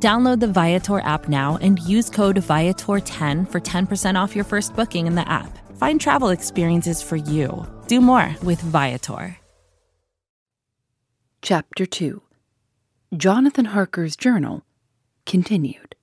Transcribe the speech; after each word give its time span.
Download 0.00 0.38
the 0.38 0.46
Viator 0.46 1.00
app 1.00 1.28
now 1.28 1.58
and 1.60 1.80
use 1.80 2.08
code 2.08 2.36
Viator10 2.36 3.50
for 3.50 3.60
10% 3.60 4.14
off 4.14 4.36
your 4.36 4.44
first 4.44 4.76
booking 4.76 5.08
in 5.08 5.16
the 5.16 5.28
app. 5.28 5.58
Find 5.76 6.00
travel 6.00 6.28
experiences 6.28 7.02
for 7.02 7.16
you. 7.16 7.66
Do 7.88 8.00
more 8.00 8.36
with 8.44 8.60
Viator. 8.60 9.36
Chapter 11.42 11.84
2 11.84 12.22
Jonathan 13.16 13.64
Harker's 13.66 14.16
Journal 14.16 14.62
Continued. 15.26 15.96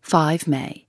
5 0.00 0.46
May. 0.46 0.86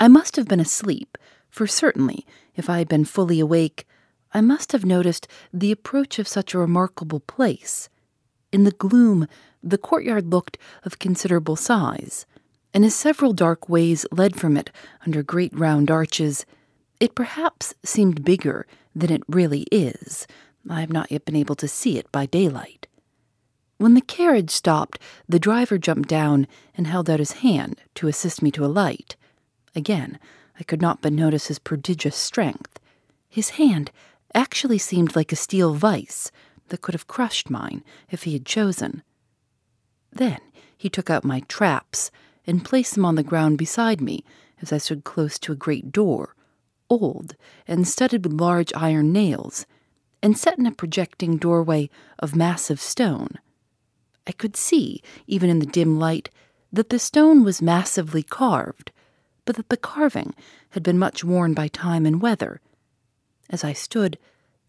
I 0.00 0.08
must 0.08 0.36
have 0.36 0.48
been 0.48 0.60
asleep, 0.60 1.16
for 1.48 1.66
certainly, 1.66 2.26
if 2.56 2.68
I 2.68 2.78
had 2.78 2.88
been 2.88 3.04
fully 3.04 3.38
awake, 3.38 3.86
I 4.34 4.40
must 4.40 4.72
have 4.72 4.84
noticed 4.84 5.28
the 5.52 5.70
approach 5.70 6.18
of 6.18 6.26
such 6.26 6.52
a 6.52 6.58
remarkable 6.58 7.20
place. 7.20 7.88
In 8.52 8.64
the 8.64 8.72
gloom, 8.72 9.26
the 9.62 9.78
courtyard 9.78 10.30
looked 10.30 10.58
of 10.84 10.98
considerable 10.98 11.56
size, 11.56 12.26
and 12.74 12.84
as 12.84 12.94
several 12.94 13.32
dark 13.32 13.68
ways 13.68 14.06
led 14.12 14.36
from 14.36 14.56
it 14.56 14.70
under 15.06 15.22
great 15.22 15.56
round 15.58 15.90
arches, 15.90 16.44
it 17.00 17.14
perhaps 17.14 17.74
seemed 17.84 18.24
bigger 18.24 18.66
than 18.94 19.10
it 19.10 19.22
really 19.28 19.66
is. 19.72 20.26
I 20.68 20.80
have 20.80 20.92
not 20.92 21.10
yet 21.10 21.24
been 21.24 21.36
able 21.36 21.54
to 21.56 21.68
see 21.68 21.98
it 21.98 22.10
by 22.10 22.26
daylight. 22.26 22.86
When 23.78 23.94
the 23.94 24.00
carriage 24.00 24.50
stopped, 24.50 24.98
the 25.28 25.38
driver 25.38 25.76
jumped 25.78 26.08
down 26.08 26.46
and 26.74 26.86
held 26.86 27.10
out 27.10 27.18
his 27.18 27.32
hand 27.32 27.80
to 27.96 28.08
assist 28.08 28.40
me 28.40 28.50
to 28.52 28.64
alight. 28.64 29.16
Again, 29.74 30.18
I 30.58 30.64
could 30.64 30.80
not 30.80 31.02
but 31.02 31.12
notice 31.12 31.48
his 31.48 31.58
prodigious 31.58 32.16
strength. 32.16 32.80
His 33.28 33.50
hand 33.50 33.90
actually 34.34 34.78
seemed 34.78 35.14
like 35.14 35.30
a 35.30 35.36
steel 35.36 35.74
vice 35.74 36.30
that 36.68 36.80
could 36.80 36.94
have 36.94 37.06
crushed 37.06 37.50
mine 37.50 37.84
if 38.10 38.22
he 38.22 38.32
had 38.32 38.46
chosen. 38.46 39.02
Then 40.12 40.38
he 40.76 40.88
took 40.88 41.10
out 41.10 41.24
my 41.24 41.40
traps 41.40 42.10
and 42.46 42.64
placed 42.64 42.94
them 42.94 43.04
on 43.04 43.14
the 43.14 43.22
ground 43.22 43.58
beside 43.58 44.00
me 44.00 44.24
as 44.62 44.72
I 44.72 44.78
stood 44.78 45.04
close 45.04 45.38
to 45.40 45.52
a 45.52 45.56
great 45.56 45.92
door, 45.92 46.34
old 46.88 47.34
and 47.66 47.86
studded 47.86 48.24
with 48.24 48.40
large 48.40 48.72
iron 48.74 49.12
nails, 49.12 49.66
and 50.22 50.38
set 50.38 50.58
in 50.58 50.66
a 50.66 50.72
projecting 50.72 51.36
doorway 51.36 51.90
of 52.18 52.36
massive 52.36 52.80
stone. 52.80 53.38
I 54.26 54.32
could 54.32 54.56
see, 54.56 55.02
even 55.26 55.50
in 55.50 55.58
the 55.58 55.66
dim 55.66 55.98
light, 55.98 56.30
that 56.72 56.90
the 56.90 56.98
stone 56.98 57.44
was 57.44 57.62
massively 57.62 58.22
carved, 58.22 58.92
but 59.44 59.56
that 59.56 59.68
the 59.68 59.76
carving 59.76 60.34
had 60.70 60.82
been 60.82 60.98
much 60.98 61.22
worn 61.22 61.54
by 61.54 61.68
time 61.68 62.06
and 62.06 62.20
weather. 62.20 62.60
As 63.48 63.62
I 63.62 63.72
stood, 63.72 64.18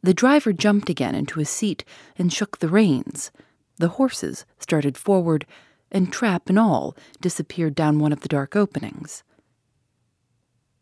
the 0.04 0.14
driver 0.14 0.54
jumped 0.54 0.90
again 0.90 1.16
into 1.16 1.40
his 1.40 1.50
seat 1.50 1.84
and 2.18 2.32
shook 2.32 2.60
the 2.60 2.70
reins. 2.70 3.32
The 3.78 3.90
horses 3.90 4.46
started 4.60 4.98
forward, 4.98 5.46
and 5.92 6.12
trap 6.12 6.50
and 6.50 6.60
all 6.60 6.96
disappeared 7.22 7.76
down 7.76 8.00
one 8.00 8.12
of 8.12 8.22
the 8.22 8.28
dark 8.28 8.56
openings. 8.56 9.24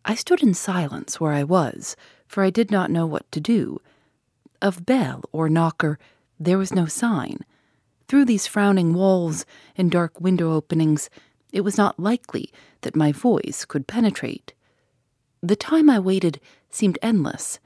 I 0.03 0.15
stood 0.15 0.43
in 0.43 0.53
silence 0.53 1.19
where 1.19 1.33
I 1.33 1.43
was, 1.43 1.95
for 2.27 2.43
I 2.43 2.49
did 2.49 2.71
not 2.71 2.91
know 2.91 3.05
what 3.05 3.31
to 3.31 3.39
do. 3.39 3.81
Of 4.61 4.85
bell 4.85 5.23
or 5.31 5.49
knocker, 5.49 5.97
there 6.39 6.57
was 6.57 6.73
no 6.73 6.85
sign. 6.85 7.39
Through 8.07 8.25
these 8.25 8.47
frowning 8.47 8.93
walls 8.93 9.45
and 9.75 9.89
dark 9.89 10.21
window 10.21 10.53
openings, 10.53 11.09
it 11.51 11.61
was 11.61 11.77
not 11.77 11.99
likely 11.99 12.51
that 12.81 12.95
my 12.95 13.11
voice 13.11 13.65
could 13.65 13.87
penetrate. 13.87 14.53
The 15.41 15.55
time 15.55 15.89
I 15.89 15.99
waited 15.99 16.39
seemed 16.69 16.99
endless, 17.01 17.59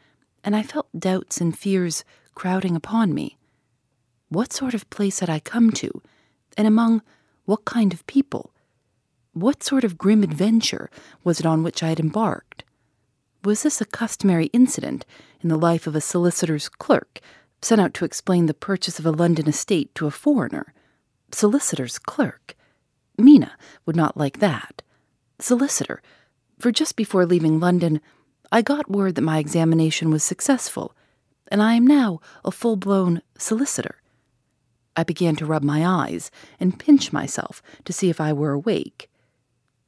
and 0.44 0.56
I 0.56 0.64
felt 0.64 0.88
doubts 0.98 1.42
and 1.42 1.58
fears 1.58 2.06
crowding 2.36 2.76
upon 2.76 3.14
me. 3.14 3.39
What 4.30 4.54
sort 4.54 4.76
of 4.76 4.90
place 4.92 5.20
had 5.20 5.30
I 5.30 5.40
come 5.40 5.72
to, 5.72 6.02
and 6.56 6.68
among 6.68 7.02
what 7.46 7.66
kind 7.66 7.94
of 7.94 8.06
people? 8.06 8.54
What 9.34 9.64
sort 9.64 9.84
of 9.84 9.98
grim 9.98 10.22
adventure 10.22 10.92
was 11.24 11.40
it 11.40 11.48
on 11.48 11.64
which 11.64 11.82
I 11.82 11.90
had 11.90 12.00
embarked? 12.00 12.64
Was 13.44 13.64
this 13.64 13.82
a 13.82 13.86
customary 13.86 14.46
incident 14.48 15.04
in 15.42 15.50
the 15.50 15.58
life 15.58 15.88
of 15.88 15.96
a 15.96 16.02
solicitor's 16.02 16.70
clerk 16.70 17.22
sent 17.62 17.82
out 17.82 17.96
to 17.96 18.06
explain 18.06 18.46
the 18.46 18.54
purchase 18.54 19.00
of 19.00 19.06
a 19.06 19.12
London 19.12 19.50
estate 19.50 19.96
to 19.96 20.06
a 20.06 20.12
foreigner? 20.12 20.76
Solicitor's 21.32 21.98
clerk? 21.98 22.56
Mina 23.18 23.54
would 23.88 23.96
not 23.96 24.16
like 24.16 24.40
that. 24.40 24.84
Solicitor, 25.40 26.04
for 26.60 26.72
just 26.72 26.96
before 26.96 27.26
leaving 27.26 27.60
London, 27.60 28.00
I 28.52 28.62
got 28.62 28.92
word 28.92 29.16
that 29.16 29.22
my 29.22 29.40
examination 29.40 30.12
was 30.12 30.24
successful, 30.24 30.94
and 31.52 31.64
I 31.64 31.74
am 31.74 31.88
now 31.88 32.20
a 32.46 32.52
full 32.52 32.76
blown 32.76 33.24
solicitor. 33.38 33.96
I 34.96 35.04
began 35.04 35.36
to 35.38 35.46
rub 35.46 35.64
my 35.64 35.86
eyes 35.86 36.30
and 36.60 36.80
pinch 36.80 37.14
myself 37.14 37.62
to 37.86 37.94
see 37.94 38.10
if 38.10 38.20
I 38.20 38.34
were 38.34 38.52
awake. 38.52 39.10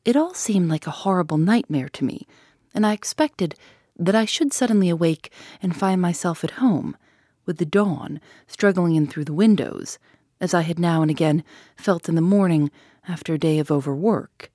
It 0.06 0.16
all 0.16 0.34
seemed 0.34 0.70
like 0.70 0.88
a 0.88 0.92
horrible 0.92 1.38
nightmare 1.38 1.90
to 1.90 2.06
me, 2.06 2.26
and 2.74 2.86
I 2.86 2.94
expected 2.94 3.56
that 3.98 4.16
I 4.16 4.26
should 4.26 4.54
suddenly 4.54 4.90
awake 4.90 5.32
and 5.62 5.76
find 5.76 6.02
myself 6.02 6.44
at 6.44 6.52
home, 6.52 6.98
with 7.46 7.58
the 7.58 7.66
dawn 7.66 8.22
struggling 8.48 8.96
in 8.96 9.06
through 9.08 9.26
the 9.26 9.34
windows, 9.34 10.00
as 10.40 10.54
I 10.54 10.62
had 10.62 10.80
now 10.80 11.02
and 11.02 11.12
again 11.12 11.44
felt 11.76 12.10
in 12.10 12.16
the 12.16 12.22
morning 12.22 12.72
after 13.08 13.34
a 13.34 13.40
day 13.40 13.60
of 13.60 13.72
overwork. 13.72 14.52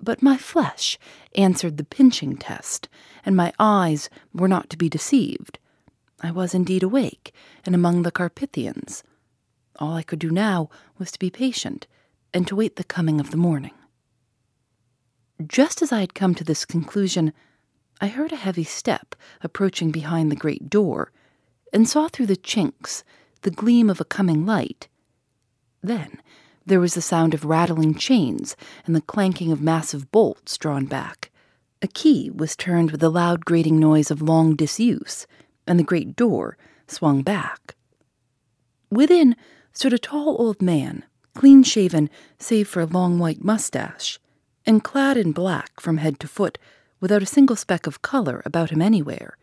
But 0.00 0.22
my 0.22 0.36
flesh 0.36 0.98
answered 1.34 1.76
the 1.76 1.84
pinching 1.84 2.36
test, 2.36 2.88
and 3.24 3.36
my 3.36 3.52
eyes 3.58 4.08
were 4.32 4.48
not 4.48 4.70
to 4.70 4.76
be 4.76 4.88
deceived. 4.88 5.58
I 6.20 6.30
was 6.30 6.54
indeed 6.54 6.82
awake 6.82 7.34
and 7.66 7.74
among 7.74 8.02
the 8.02 8.10
Carpathians. 8.10 9.02
All 9.78 9.94
I 9.94 10.02
could 10.02 10.18
do 10.18 10.30
now 10.30 10.70
was 10.98 11.10
to 11.12 11.18
be 11.18 11.30
patient 11.30 11.86
and 12.32 12.46
to 12.46 12.56
wait 12.56 12.76
the 12.76 12.84
coming 12.84 13.20
of 13.20 13.30
the 13.30 13.36
morning. 13.36 13.74
Just 15.44 15.82
as 15.82 15.92
I 15.92 16.00
had 16.00 16.14
come 16.14 16.34
to 16.36 16.44
this 16.44 16.64
conclusion, 16.64 17.32
I 18.00 18.06
heard 18.06 18.32
a 18.32 18.36
heavy 18.36 18.64
step 18.64 19.14
approaching 19.42 19.90
behind 19.90 20.30
the 20.30 20.36
great 20.36 20.70
door, 20.70 21.10
and 21.72 21.88
saw 21.88 22.08
through 22.08 22.26
the 22.26 22.36
chinks 22.36 23.02
the 23.42 23.50
gleam 23.50 23.90
of 23.90 24.00
a 24.00 24.04
coming 24.04 24.46
light. 24.46 24.88
Then 25.82 26.20
there 26.66 26.80
was 26.80 26.94
the 26.94 27.02
sound 27.02 27.34
of 27.34 27.44
rattling 27.44 27.94
chains 27.94 28.56
and 28.86 28.94
the 28.94 29.02
clanking 29.02 29.50
of 29.52 29.60
massive 29.60 30.10
bolts 30.10 30.56
drawn 30.56 30.86
back. 30.86 31.30
A 31.82 31.88
key 31.88 32.30
was 32.30 32.56
turned 32.56 32.90
with 32.90 33.00
the 33.00 33.10
loud 33.10 33.44
grating 33.44 33.78
noise 33.78 34.10
of 34.10 34.22
long 34.22 34.54
disuse, 34.54 35.26
and 35.66 35.78
the 35.78 35.84
great 35.84 36.16
door 36.16 36.56
swung 36.86 37.22
back. 37.22 37.74
Within 38.90 39.36
stood 39.74 39.92
a 39.92 39.98
tall 39.98 40.36
old 40.38 40.62
man, 40.62 41.04
clean 41.34 41.62
shaven 41.62 42.08
save 42.38 42.68
for 42.68 42.80
a 42.80 42.86
long 42.86 43.18
white 43.18 43.44
mustache, 43.44 44.18
and 44.64 44.84
clad 44.84 45.16
in 45.16 45.32
black 45.32 45.80
from 45.80 45.98
head 45.98 46.18
to 46.20 46.28
foot, 46.28 46.56
without 47.00 47.22
a 47.22 47.26
single 47.26 47.56
speck 47.56 47.86
of 47.86 48.00
color 48.00 48.40
about 48.46 48.70
him 48.70 48.80
anywhere. 48.80 49.36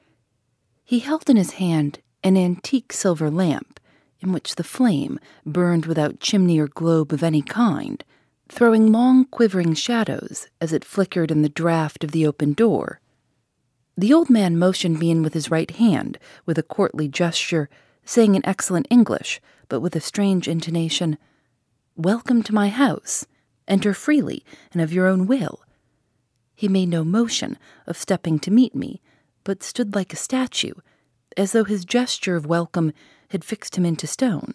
He 0.84 1.00
held 1.00 1.30
in 1.30 1.38
his 1.38 1.52
hand 1.52 2.00
an 2.24 2.38
antique 2.38 2.92
silver 2.94 3.30
lamp, 3.30 3.80
in 4.20 4.32
which 4.32 4.56
the 4.56 4.64
flame 4.64 5.20
burned 5.46 5.86
without 5.86 6.20
chimney 6.20 6.60
or 6.60 6.68
globe 6.68 7.12
of 7.12 7.24
any 7.24 7.42
kind, 7.42 8.04
throwing 8.50 8.92
long 8.92 9.26
quivering 9.26 9.74
shadows 9.74 10.48
as 10.60 10.74
it 10.74 10.86
flickered 10.86 11.32
in 11.32 11.42
the 11.42 11.50
draught 11.50 12.04
of 12.04 12.12
the 12.12 12.26
open 12.26 12.54
door. 12.54 13.00
The 13.98 14.14
old 14.14 14.30
man 14.30 14.58
motioned 14.58 15.00
me 15.00 15.12
in 15.12 15.24
with 15.24 15.34
his 15.34 15.52
right 15.52 15.72
hand, 15.72 16.18
with 16.46 16.58
a 16.58 16.64
courtly 16.64 17.08
gesture, 17.08 17.70
saying 18.06 18.36
in 18.36 18.46
excellent 18.46 18.88
English, 18.90 19.42
but 19.70 19.80
with 19.80 19.96
a 19.96 20.02
strange 20.02 20.48
intonation, 20.48 21.18
Welcome 21.96 22.42
to 22.44 22.54
my 22.54 22.70
house. 22.70 23.26
Enter 23.68 23.94
freely 23.94 24.44
and 24.72 24.82
of 24.82 24.94
your 24.94 25.08
own 25.08 25.28
will. 25.28 25.62
He 26.56 26.68
made 26.68 26.90
no 26.90 27.04
motion 27.04 27.58
of 27.86 27.98
stepping 27.98 28.40
to 28.40 28.52
meet 28.52 28.74
me, 28.74 29.02
but 29.44 29.62
stood 29.62 29.94
like 29.94 30.14
a 30.14 30.18
statue, 30.18 30.74
as 31.38 31.52
though 31.52 31.64
his 31.64 31.86
gesture 31.86 32.36
of 32.36 32.46
welcome 32.46 32.94
had 33.30 33.44
fixed 33.44 33.78
him 33.78 33.86
into 33.86 34.08
stone. 34.08 34.54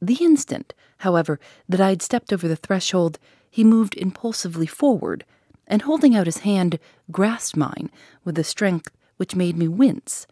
The 0.00 0.18
instant, 0.22 0.74
however, 0.98 1.38
that 1.68 1.80
I 1.80 1.90
had 1.90 2.02
stepped 2.02 2.32
over 2.32 2.48
the 2.48 2.56
threshold, 2.56 3.18
he 3.50 3.64
moved 3.64 3.96
impulsively 3.96 4.66
forward, 4.66 5.24
and 5.66 5.82
holding 5.82 6.16
out 6.16 6.26
his 6.26 6.38
hand, 6.38 6.78
grasped 7.10 7.56
mine 7.56 7.90
with 8.24 8.38
a 8.38 8.44
strength 8.44 8.90
which 9.18 9.36
made 9.36 9.56
me 9.56 9.68
wince 9.68 10.26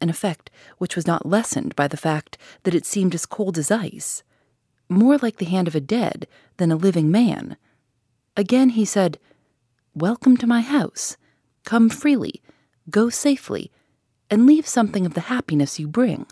an 0.00 0.10
effect 0.10 0.50
which 0.78 0.96
was 0.96 1.06
not 1.06 1.26
lessened 1.26 1.74
by 1.76 1.88
the 1.88 1.96
fact 1.96 2.38
that 2.62 2.74
it 2.74 2.86
seemed 2.86 3.14
as 3.14 3.26
cold 3.26 3.58
as 3.58 3.70
ice, 3.70 4.22
more 4.88 5.18
like 5.18 5.36
the 5.36 5.44
hand 5.46 5.68
of 5.68 5.74
a 5.74 5.80
dead 5.80 6.26
than 6.58 6.70
a 6.70 6.76
living 6.76 7.10
man. 7.10 7.56
Again 8.36 8.70
he 8.70 8.84
said, 8.84 9.18
Welcome 9.94 10.36
to 10.38 10.46
my 10.46 10.60
house. 10.60 11.16
Come 11.64 11.88
freely, 11.88 12.42
go 12.90 13.08
safely, 13.08 13.72
and 14.30 14.46
leave 14.46 14.66
something 14.66 15.06
of 15.06 15.14
the 15.14 15.22
happiness 15.22 15.78
you 15.78 15.88
bring. 15.88 16.26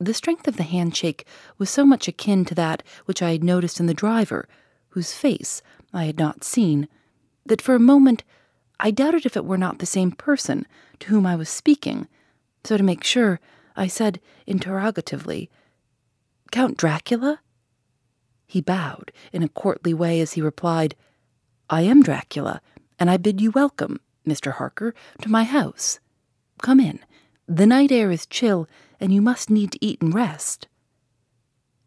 The 0.00 0.14
strength 0.14 0.48
of 0.48 0.56
the 0.56 0.64
handshake 0.64 1.26
was 1.58 1.70
so 1.70 1.84
much 1.84 2.08
akin 2.08 2.44
to 2.46 2.54
that 2.56 2.82
which 3.04 3.22
I 3.22 3.32
had 3.32 3.44
noticed 3.44 3.78
in 3.78 3.86
the 3.86 3.94
driver, 3.94 4.48
whose 4.90 5.12
face 5.12 5.62
I 5.92 6.04
had 6.04 6.18
not 6.18 6.44
seen, 6.44 6.88
that 7.46 7.62
for 7.62 7.74
a 7.74 7.80
moment 7.80 8.24
I 8.80 8.90
doubted 8.90 9.24
if 9.24 9.36
it 9.36 9.44
were 9.44 9.58
not 9.58 9.78
the 9.78 9.86
same 9.86 10.10
person 10.10 10.66
to 11.00 11.08
whom 11.08 11.26
I 11.26 11.36
was 11.36 11.48
speaking. 11.48 12.08
So, 12.64 12.76
to 12.76 12.82
make 12.82 13.04
sure, 13.04 13.40
I 13.76 13.86
said 13.86 14.20
interrogatively, 14.46 15.50
Count 16.50 16.76
Dracula? 16.76 17.40
He 18.46 18.60
bowed 18.60 19.12
in 19.32 19.42
a 19.42 19.48
courtly 19.48 19.92
way 19.92 20.20
as 20.20 20.34
he 20.34 20.40
replied, 20.40 20.94
I 21.68 21.82
am 21.82 22.02
Dracula, 22.02 22.60
and 22.98 23.10
I 23.10 23.16
bid 23.16 23.40
you 23.40 23.50
welcome, 23.50 24.00
Mr. 24.26 24.52
Harker, 24.52 24.94
to 25.22 25.28
my 25.28 25.44
house. 25.44 25.98
Come 26.62 26.78
in. 26.78 27.00
The 27.46 27.66
night 27.66 27.90
air 27.90 28.10
is 28.10 28.26
chill, 28.26 28.68
and 29.00 29.12
you 29.12 29.20
must 29.20 29.50
need 29.50 29.72
to 29.72 29.84
eat 29.84 30.00
and 30.00 30.14
rest. 30.14 30.68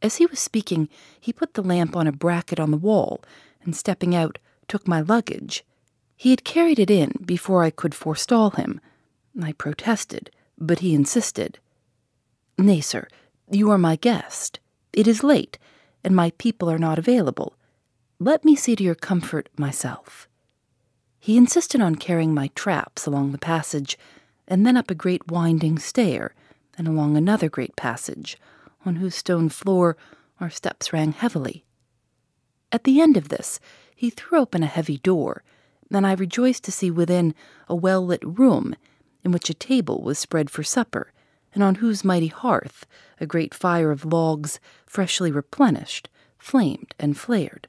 As 0.02 0.18
he 0.18 0.26
was 0.26 0.40
speaking, 0.40 0.90
he 1.20 1.34
put 1.34 1.54
the 1.54 1.64
lamp 1.64 1.96
on 1.96 2.06
a 2.06 2.12
bracket 2.12 2.60
on 2.60 2.72
the 2.72 2.78
wall, 2.78 3.24
and 3.64 3.76
stepping 3.76 4.14
out, 4.14 4.38
took 4.68 4.88
my 4.88 5.02
luggage. 5.02 5.64
He 6.16 6.32
had 6.32 6.44
carried 6.44 6.80
it 6.80 6.92
in 6.92 7.14
before 7.26 7.64
I 7.64 7.70
could 7.70 7.96
forestall 7.96 8.52
him. 8.52 8.82
I 9.42 9.52
protested, 9.54 10.32
but 10.58 10.80
he 10.80 10.94
insisted. 10.94 11.60
Nay, 12.58 12.82
sir, 12.82 13.08
you 13.52 13.70
are 13.70 13.78
my 13.78 13.96
guest. 13.96 14.60
It 14.94 15.08
is 15.08 15.24
late, 15.24 15.58
and 16.04 16.16
my 16.16 16.32
people 16.38 16.70
are 16.70 16.80
not 16.80 16.98
available. 16.98 17.56
Let 18.20 18.44
me 18.44 18.56
see 18.56 18.76
to 18.76 18.84
your 18.84 18.96
comfort 18.96 19.50
myself. 19.58 20.28
He 21.20 21.38
insisted 21.38 21.82
on 21.82 21.96
carrying 21.96 22.34
my 22.34 22.48
traps 22.56 23.06
along 23.06 23.32
the 23.32 23.38
passage, 23.38 23.98
and 24.48 24.66
then 24.66 24.78
up 24.78 24.90
a 24.90 24.96
great 24.96 25.30
winding 25.30 25.78
stair, 25.78 26.34
and 26.78 26.88
along 26.88 27.16
another 27.16 27.50
great 27.50 27.76
passage, 27.76 28.38
on 28.86 28.96
whose 28.96 29.16
stone 29.16 29.50
floor 29.50 29.98
our 30.40 30.50
steps 30.50 30.94
rang 30.94 31.12
heavily. 31.12 31.64
At 32.72 32.84
the 32.84 33.02
end 33.02 33.18
of 33.18 33.30
this, 33.30 33.60
he 33.96 34.10
threw 34.10 34.40
open 34.40 34.64
a 34.64 34.68
heavy 34.68 34.98
door, 34.98 35.44
and 35.92 36.06
I 36.06 36.14
rejoiced 36.14 36.64
to 36.66 36.72
see 36.72 36.92
within 36.92 37.34
a 37.68 37.76
well 37.76 38.06
lit 38.06 38.24
room 38.24 38.76
in 39.24 39.32
which 39.32 39.50
a 39.50 39.54
table 39.54 40.02
was 40.02 40.20
spread 40.20 40.50
for 40.50 40.64
supper, 40.64 41.12
and 41.54 41.64
on 41.64 41.76
whose 41.76 42.04
mighty 42.04 42.28
hearth 42.28 42.86
a 43.20 43.26
great 43.26 43.54
fire 43.54 43.92
of 43.92 44.06
logs, 44.06 44.60
freshly 44.86 45.32
replenished, 45.32 46.10
flamed 46.38 46.94
and 47.00 47.18
flared. 47.18 47.68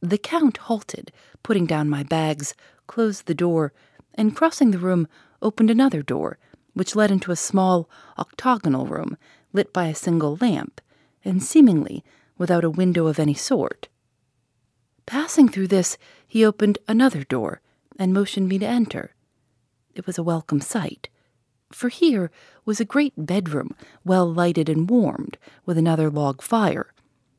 The 0.00 0.18
Count 0.18 0.56
halted, 0.58 1.12
putting 1.42 1.66
down 1.66 1.88
my 1.88 2.02
bags, 2.02 2.54
closed 2.86 3.26
the 3.26 3.34
door, 3.34 3.72
and 4.14 4.34
crossing 4.34 4.70
the 4.70 4.78
room, 4.78 5.08
opened 5.42 5.70
another 5.70 6.02
door, 6.02 6.38
which 6.74 6.96
led 6.96 7.10
into 7.10 7.32
a 7.32 7.36
small 7.36 7.90
octagonal 8.18 8.86
room 8.86 9.16
lit 9.52 9.72
by 9.72 9.86
a 9.86 9.94
single 9.94 10.38
lamp, 10.40 10.80
and 11.24 11.42
seemingly 11.42 12.04
without 12.36 12.64
a 12.64 12.70
window 12.70 13.06
of 13.06 13.18
any 13.18 13.34
sort. 13.34 13.88
Passing 15.06 15.48
through 15.48 15.68
this, 15.68 15.98
he 16.26 16.44
opened 16.44 16.78
another 16.86 17.24
door 17.24 17.60
and 17.98 18.12
motioned 18.12 18.48
me 18.48 18.58
to 18.58 18.66
enter. 18.66 19.14
It 19.98 20.06
was 20.06 20.16
a 20.16 20.22
welcome 20.22 20.60
sight, 20.60 21.08
for 21.72 21.88
here 21.88 22.30
was 22.64 22.78
a 22.78 22.84
great 22.84 23.14
bedroom, 23.16 23.74
well 24.04 24.32
lighted 24.32 24.68
and 24.68 24.88
warmed, 24.88 25.38
with 25.66 25.76
another 25.76 26.08
log 26.08 26.40
fire, 26.40 26.94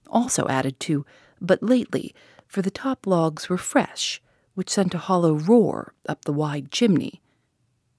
also 0.08 0.46
added 0.50 0.78
to, 0.82 1.06
but 1.40 1.64
lately, 1.64 2.14
for 2.48 2.62
the 2.62 2.70
top 2.70 3.08
logs 3.08 3.48
were 3.48 3.58
fresh, 3.58 4.22
which 4.56 4.70
sent 4.70 4.94
a 4.94 4.98
hollow 4.98 5.36
roar 5.36 5.94
up 6.06 6.26
the 6.26 6.34
wide 6.34 6.70
chimney. 6.70 7.22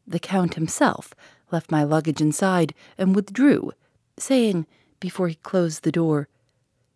The 0.07 0.19
Count 0.19 0.57
himself 0.57 1.15
left 1.51 1.71
my 1.71 1.83
luggage 1.83 2.21
inside 2.21 2.75
and 2.99 3.17
withdrew, 3.17 3.73
saying, 4.19 4.67
before 5.01 5.29
he 5.29 5.37
closed 5.37 5.85
the 5.85 5.91
door, 5.91 6.29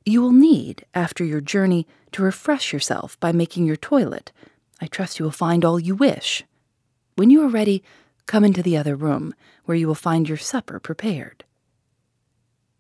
You 0.04 0.20
will 0.20 0.32
need, 0.32 0.84
after 0.92 1.24
your 1.24 1.40
journey, 1.40 1.86
to 2.12 2.22
refresh 2.22 2.74
yourself 2.74 3.18
by 3.20 3.32
making 3.32 3.64
your 3.64 3.76
toilet. 3.76 4.32
I 4.82 4.86
trust 4.86 5.18
you 5.18 5.24
will 5.24 5.32
find 5.32 5.64
all 5.64 5.80
you 5.80 5.94
wish. 5.94 6.44
When 7.16 7.30
you 7.30 7.42
are 7.42 7.48
ready, 7.48 7.84
come 8.26 8.44
into 8.44 8.62
the 8.62 8.76
other 8.76 8.96
room, 8.96 9.34
where 9.66 9.76
you 9.76 9.86
will 9.86 9.94
find 9.94 10.28
your 10.28 10.38
supper 10.38 10.80
prepared. 10.80 11.44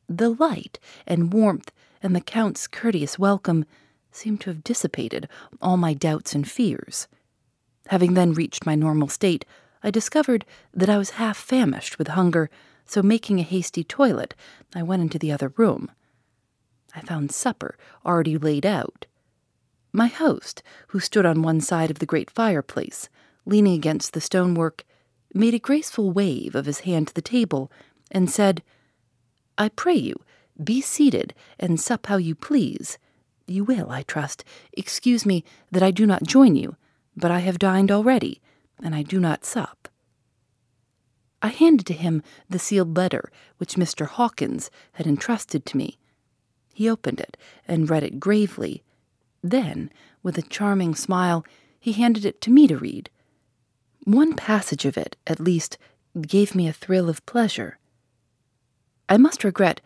The 0.08 0.30
light 0.30 0.80
and 1.06 1.32
warmth 1.32 1.70
and 2.02 2.16
the 2.16 2.20
Count's 2.20 2.66
courteous 2.66 3.16
welcome 3.16 3.64
seemed 4.10 4.40
to 4.40 4.50
have 4.50 4.64
dissipated 4.64 5.28
all 5.62 5.76
my 5.76 5.94
doubts 5.94 6.34
and 6.34 6.50
fears. 6.50 7.06
Having 7.88 8.14
then 8.14 8.32
reached 8.32 8.66
my 8.66 8.74
normal 8.74 9.06
state, 9.06 9.44
I 9.84 9.92
discovered 9.92 10.44
that 10.72 10.90
I 10.90 10.98
was 10.98 11.10
half 11.10 11.36
famished 11.36 11.96
with 11.96 12.08
hunger, 12.08 12.50
so 12.84 13.02
making 13.02 13.38
a 13.38 13.44
hasty 13.44 13.84
toilet, 13.84 14.34
I 14.74 14.82
went 14.82 15.02
into 15.02 15.18
the 15.18 15.30
other 15.30 15.52
room. 15.56 15.92
I 16.92 17.02
found 17.02 17.30
supper 17.30 17.76
already 18.04 18.36
laid 18.36 18.66
out. 18.66 19.06
My 19.92 20.08
host, 20.08 20.62
who 20.88 20.98
stood 20.98 21.24
on 21.24 21.42
one 21.42 21.60
side 21.60 21.90
of 21.90 22.00
the 22.00 22.06
great 22.06 22.30
fireplace, 22.30 23.08
leaning 23.46 23.74
against 23.74 24.12
the 24.12 24.20
stonework, 24.20 24.84
made 25.32 25.54
a 25.54 25.58
graceful 25.58 26.10
wave 26.10 26.54
of 26.54 26.66
his 26.66 26.80
hand 26.80 27.08
to 27.08 27.14
the 27.14 27.22
table, 27.22 27.70
and 28.10 28.30
said, 28.30 28.62
I 29.58 29.68
pray 29.68 29.94
you, 29.94 30.14
be 30.62 30.80
seated, 30.80 31.34
and 31.58 31.80
sup 31.80 32.06
how 32.06 32.16
you 32.16 32.34
please. 32.34 32.98
You 33.46 33.64
will, 33.64 33.90
I 33.90 34.02
trust, 34.02 34.44
excuse 34.72 35.26
me 35.26 35.44
that 35.70 35.82
I 35.82 35.90
do 35.90 36.06
not 36.06 36.22
join 36.22 36.56
you, 36.56 36.76
but 37.16 37.30
I 37.30 37.40
have 37.40 37.58
dined 37.58 37.90
already, 37.90 38.40
and 38.82 38.94
I 38.94 39.02
do 39.02 39.20
not 39.20 39.44
sup. 39.44 39.88
I 41.42 41.48
handed 41.48 41.86
to 41.88 41.92
him 41.92 42.22
the 42.48 42.58
sealed 42.58 42.96
letter 42.96 43.30
which 43.58 43.74
Mr. 43.74 44.06
Hawkins 44.06 44.70
had 44.92 45.06
entrusted 45.06 45.66
to 45.66 45.76
me. 45.76 45.98
He 46.72 46.88
opened 46.88 47.20
it 47.20 47.36
and 47.68 47.90
read 47.90 48.02
it 48.02 48.18
gravely. 48.18 48.82
Then, 49.42 49.90
with 50.22 50.38
a 50.38 50.42
charming 50.42 50.94
smile, 50.94 51.44
he 51.78 51.92
handed 51.92 52.24
it 52.24 52.40
to 52.40 52.50
me 52.50 52.66
to 52.66 52.78
read. 52.78 53.10
One 54.04 54.34
passage 54.34 54.84
of 54.84 54.98
it, 54.98 55.16
at 55.26 55.40
least, 55.40 55.78
gave 56.20 56.54
me 56.54 56.68
a 56.68 56.74
thrill 56.74 57.08
of 57.08 57.24
pleasure. 57.24 57.78
I 59.08 59.16
must 59.16 59.44
regret 59.44 59.80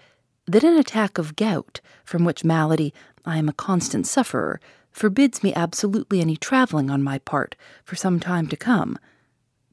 that 0.46 0.64
an 0.64 0.76
attack 0.76 1.18
of 1.18 1.36
gout, 1.36 1.80
from 2.04 2.24
which 2.24 2.44
malady 2.44 2.92
I 3.24 3.38
am 3.38 3.48
a 3.48 3.52
constant 3.52 4.08
sufferer, 4.08 4.60
forbids 4.90 5.44
me 5.44 5.54
absolutely 5.54 6.20
any 6.20 6.36
traveling 6.36 6.90
on 6.90 7.02
my 7.02 7.18
part 7.18 7.54
for 7.84 7.94
some 7.94 8.18
time 8.18 8.48
to 8.48 8.56
come. 8.56 8.98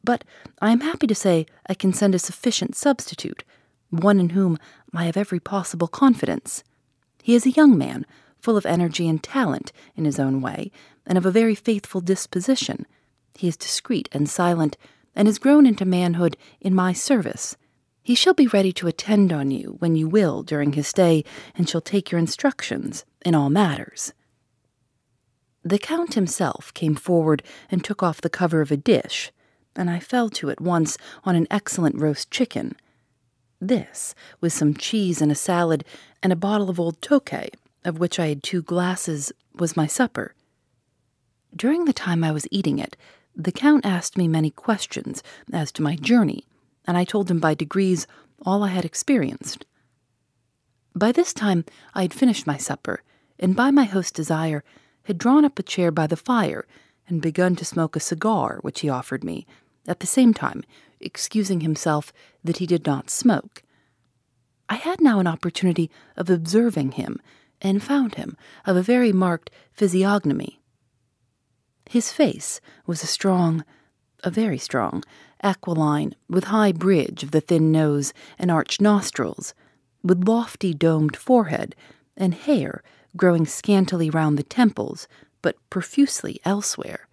But 0.04 0.24
I 0.62 0.72
am 0.72 0.82
happy 0.82 1.08
to 1.08 1.16
say 1.16 1.48
I 1.68 1.74
can 1.74 1.92
send 1.92 2.14
a 2.14 2.20
sufficient 2.20 2.76
substitute, 2.76 3.44
one 3.90 4.20
in 4.20 4.30
whom 4.30 4.60
I 4.94 5.06
have 5.06 5.18
every 5.18 5.40
possible 5.40 5.88
confidence. 5.88 6.64
He 7.24 7.34
is 7.34 7.48
a 7.48 7.52
young 7.52 7.76
man, 7.78 8.06
full 8.40 8.58
of 8.58 8.66
energy 8.68 9.08
and 9.08 9.24
talent 9.24 9.72
in 9.96 10.06
his 10.06 10.20
own 10.20 10.40
way, 10.40 10.72
and 11.08 11.18
of 11.18 11.26
a 11.26 11.32
very 11.32 11.56
faithful 11.56 12.02
disposition. 12.02 12.86
He 13.38 13.48
is 13.48 13.58
discreet 13.58 14.10
and 14.12 14.30
silent, 14.30 14.78
and 15.16 15.28
has 15.28 15.40
grown 15.40 15.66
into 15.66 15.86
manhood 15.86 16.38
in 16.62 16.74
my 16.74 16.94
service. 16.94 17.58
He 18.02 18.16
shall 18.16 18.34
be 18.34 18.48
ready 18.48 18.72
to 18.74 18.88
attend 18.88 19.34
on 19.34 19.50
you 19.52 19.78
when 19.80 19.96
you 19.96 20.08
will 20.08 20.44
during 20.44 20.74
his 20.74 20.88
stay, 20.88 21.24
and 21.56 21.68
shall 21.68 21.82
take 21.82 22.12
your 22.12 22.20
instructions 22.20 23.04
in 23.26 23.34
all 23.34 23.50
matters. 23.50 24.14
The 25.64 25.80
Count 25.80 26.14
himself 26.14 26.72
came 26.76 26.94
forward 26.94 27.42
and 27.72 27.84
took 27.84 28.04
off 28.04 28.22
the 28.22 28.30
cover 28.30 28.62
of 28.62 28.72
a 28.72 28.78
dish, 28.78 29.32
and 29.76 29.90
I 29.90 30.00
fell 30.00 30.30
to 30.30 30.52
at 30.52 30.62
once 30.62 30.98
on 31.24 31.36
an 31.36 31.48
excellent 31.50 32.00
roast 32.00 32.30
chicken. 32.30 32.76
This, 33.60 34.14
with 34.40 34.54
some 34.54 34.76
cheese 34.76 35.22
and 35.22 35.32
a 35.32 35.36
salad 35.36 35.84
and 36.22 36.32
a 36.32 36.36
bottle 36.36 36.70
of 36.70 36.80
old 36.80 37.02
Tokay, 37.02 37.50
of 37.84 38.00
which 38.00 38.20
I 38.20 38.28
had 38.28 38.44
two 38.44 38.62
glasses, 38.62 39.32
was 39.56 39.76
my 39.76 39.88
supper. 39.88 40.36
During 41.56 41.86
the 41.86 41.94
time 41.94 42.24
I 42.24 42.32
was 42.32 42.48
eating 42.52 42.78
it, 42.78 42.96
the 43.36 43.52
Count 43.52 43.86
asked 43.86 44.18
me 44.18 44.28
many 44.28 44.50
questions 44.50 45.22
as 45.52 45.72
to 45.74 45.82
my 45.82 45.96
journey, 45.96 46.46
and 46.86 46.98
I 46.98 47.04
told 47.04 47.30
him 47.30 47.40
by 47.40 47.54
degrees 47.54 48.08
all 48.46 48.64
I 48.64 48.70
had 48.70 48.86
experienced. 48.86 49.66
By 50.96 51.12
this 51.12 51.34
time 51.34 51.66
I 51.94 52.04
had 52.04 52.14
finished 52.14 52.48
my 52.48 52.58
supper, 52.58 53.04
and 53.38 53.56
by 53.56 53.72
my 53.72 53.84
host's 53.84 54.12
desire 54.12 54.64
had 55.04 55.18
drawn 55.18 55.44
up 55.44 55.60
a 55.60 55.64
chair 55.64 55.92
by 55.92 56.08
the 56.08 56.16
fire 56.16 56.66
and 57.08 57.22
begun 57.22 57.56
to 57.58 57.66
smoke 57.66 57.96
a 57.96 58.00
cigar 58.00 58.60
which 58.62 58.80
he 58.80 58.90
offered 58.90 59.24
me, 59.24 59.46
at 59.88 60.00
the 60.00 60.08
same 60.08 60.34
time 60.34 60.64
excusing 61.00 61.60
himself 61.60 62.14
that 62.44 62.58
he 62.58 62.66
did 62.66 62.86
not 62.86 63.10
smoke. 63.10 63.62
I 64.70 64.76
had 64.76 65.02
now 65.02 65.20
an 65.20 65.28
opportunity 65.28 65.92
of 66.16 66.30
observing 66.30 66.94
him, 66.94 67.20
and 67.62 67.82
found 67.84 68.16
him 68.16 68.38
of 68.66 68.76
a 68.76 68.82
very 68.82 69.12
marked 69.12 69.50
physiognomy. 69.72 70.60
His 71.90 72.12
face 72.12 72.60
was 72.86 73.04
a 73.04 73.08
strong, 73.08 73.64
a 74.24 74.30
very 74.30 74.58
strong, 74.58 75.04
aquiline, 75.42 76.16
with 76.28 76.46
high 76.46 76.72
bridge 76.72 77.24
of 77.24 77.32
the 77.32 77.42
thin 77.42 77.72
nose 77.72 78.14
and 78.40 78.50
arched 78.50 78.82
nostrils, 78.82 79.54
with 80.04 80.28
lofty 80.28 80.74
domed 80.74 81.16
forehead, 81.16 81.76
and 82.18 82.34
hair 82.34 82.84
growing 83.16 83.46
scantily 83.46 84.10
round 84.10 84.38
the 84.38 84.44
temples, 84.44 85.08
but 85.42 85.58
profusely 85.70 86.40
elsewhere. 86.44 87.08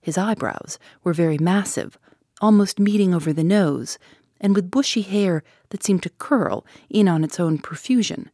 His 0.00 0.16
eyebrows 0.16 0.78
were 1.02 1.12
very 1.12 1.38
massive, 1.38 1.98
almost 2.40 2.78
meeting 2.78 3.12
over 3.14 3.32
the 3.32 3.44
nose, 3.44 3.98
and 4.40 4.54
with 4.54 4.70
bushy 4.70 5.02
hair 5.02 5.42
that 5.70 5.82
seemed 5.82 6.02
to 6.04 6.10
curl 6.10 6.64
in 6.88 7.08
on 7.08 7.24
its 7.24 7.40
own 7.40 7.58
profusion. 7.58 8.30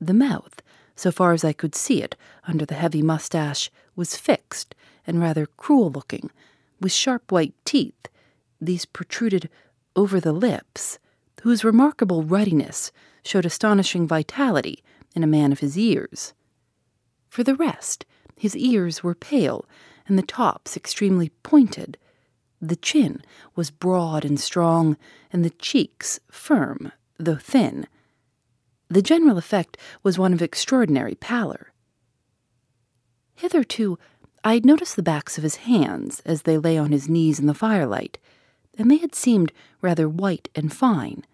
The 0.00 0.14
mouth, 0.14 0.60
so 0.96 1.10
far 1.10 1.32
as 1.32 1.44
I 1.44 1.52
could 1.52 1.74
see 1.74 2.02
it 2.02 2.16
under 2.46 2.66
the 2.66 2.74
heavy 2.74 3.02
mustache, 3.02 3.70
was 3.96 4.16
fixed 4.16 4.74
and 5.06 5.20
rather 5.20 5.46
cruel 5.46 5.90
looking, 5.90 6.30
with 6.80 6.92
sharp 6.92 7.30
white 7.30 7.54
teeth. 7.64 8.08
These 8.60 8.86
protruded 8.86 9.48
over 9.96 10.20
the 10.20 10.32
lips, 10.32 10.98
whose 11.42 11.64
remarkable 11.64 12.22
ruddiness 12.22 12.90
showed 13.22 13.44
astonishing 13.44 14.06
vitality 14.06 14.82
in 15.14 15.22
a 15.22 15.28
man 15.28 15.52
of 15.52 15.60
his 15.60 15.76
years. 15.76 16.32
For 17.28 17.44
the 17.44 17.54
rest, 17.54 18.06
his 18.38 18.56
ears 18.56 19.02
were 19.02 19.14
pale 19.14 19.66
and 20.06 20.18
the 20.18 20.22
tops 20.22 20.76
extremely 20.76 21.30
pointed. 21.42 21.96
The 22.60 22.76
chin 22.76 23.22
was 23.54 23.70
broad 23.70 24.24
and 24.24 24.38
strong, 24.38 24.96
and 25.32 25.44
the 25.44 25.50
cheeks 25.50 26.20
firm, 26.30 26.92
though 27.18 27.36
thin. 27.36 27.86
The 28.88 29.02
general 29.02 29.38
effect 29.38 29.76
was 30.02 30.18
one 30.18 30.32
of 30.32 30.42
extraordinary 30.42 31.14
pallor. 31.14 31.72
Hitherto, 33.34 33.98
I 34.42 34.54
had 34.54 34.66
noticed 34.66 34.96
the 34.96 35.02
backs 35.02 35.38
of 35.38 35.44
his 35.44 35.56
hands 35.56 36.20
as 36.20 36.42
they 36.42 36.58
lay 36.58 36.78
on 36.78 36.92
his 36.92 37.08
knees 37.08 37.38
in 37.38 37.46
the 37.46 37.54
firelight, 37.54 38.18
and 38.76 38.90
they 38.90 38.98
had 38.98 39.14
seemed 39.14 39.52
rather 39.80 40.08
white 40.08 40.48
and 40.54 40.72
fine. 40.72 41.24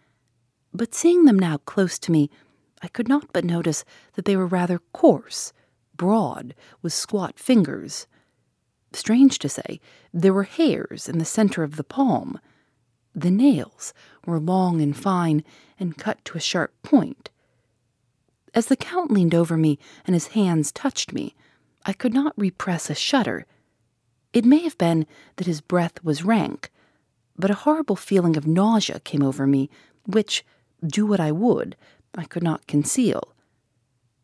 But 0.73 0.95
seeing 0.95 1.25
them 1.25 1.39
now 1.39 1.59
close 1.59 1.99
to 2.01 2.13
me, 2.13 2.31
I 2.83 2.89
could 2.89 3.09
not 3.09 3.33
but 3.33 3.45
notice 3.45 3.85
that 4.15 4.25
they 4.25 4.37
were 4.37 4.47
rather 4.47 4.81
coarse, 4.93 5.53
broad, 5.97 6.55
with 6.81 6.93
squat 6.93 7.39
fingers. 7.39 8.07
Strange 8.93 9.39
to 9.41 9.49
say, 9.49 9.81
there 10.13 10.33
were 10.33 10.45
hairs 10.45 11.09
in 11.09 11.19
the 11.19 11.25
center 11.25 11.63
of 11.63 11.77
the 11.77 11.85
palm. 11.85 12.41
The 13.15 13.31
nails 13.31 13.93
were 14.27 14.41
long 14.41 14.81
and 14.81 14.97
fine 14.97 15.45
and 15.79 15.99
cut 15.99 16.25
to 16.27 16.39
a 16.39 16.41
sharp 16.41 16.73
point. 16.83 17.31
As 18.55 18.67
the 18.67 18.77
Count 18.77 19.11
leaned 19.11 19.35
over 19.35 19.57
me 19.57 19.79
and 20.07 20.15
his 20.15 20.29
hands 20.29 20.73
touched 20.73 21.13
me, 21.13 21.35
I 21.85 21.93
could 21.93 22.13
not 22.13 22.35
repress 22.37 22.91
a 22.91 22.95
shudder. 22.95 23.47
It 24.33 24.45
may 24.45 24.59
have 24.59 24.79
been 24.79 25.07
that 25.37 25.47
his 25.47 25.61
breath 25.61 26.05
was 26.05 26.25
rank, 26.25 26.71
but 27.39 27.51
a 27.51 27.55
horrible 27.55 27.97
feeling 27.97 28.37
of 28.37 28.47
nausea 28.47 29.01
came 29.01 29.23
over 29.23 29.47
me, 29.47 29.71
which, 30.07 30.45
do 30.87 31.07
what 31.07 31.21
I 31.21 31.33
would, 31.33 31.77
I 32.15 32.25
could 32.25 32.43
not 32.43 32.67
conceal. 32.67 33.35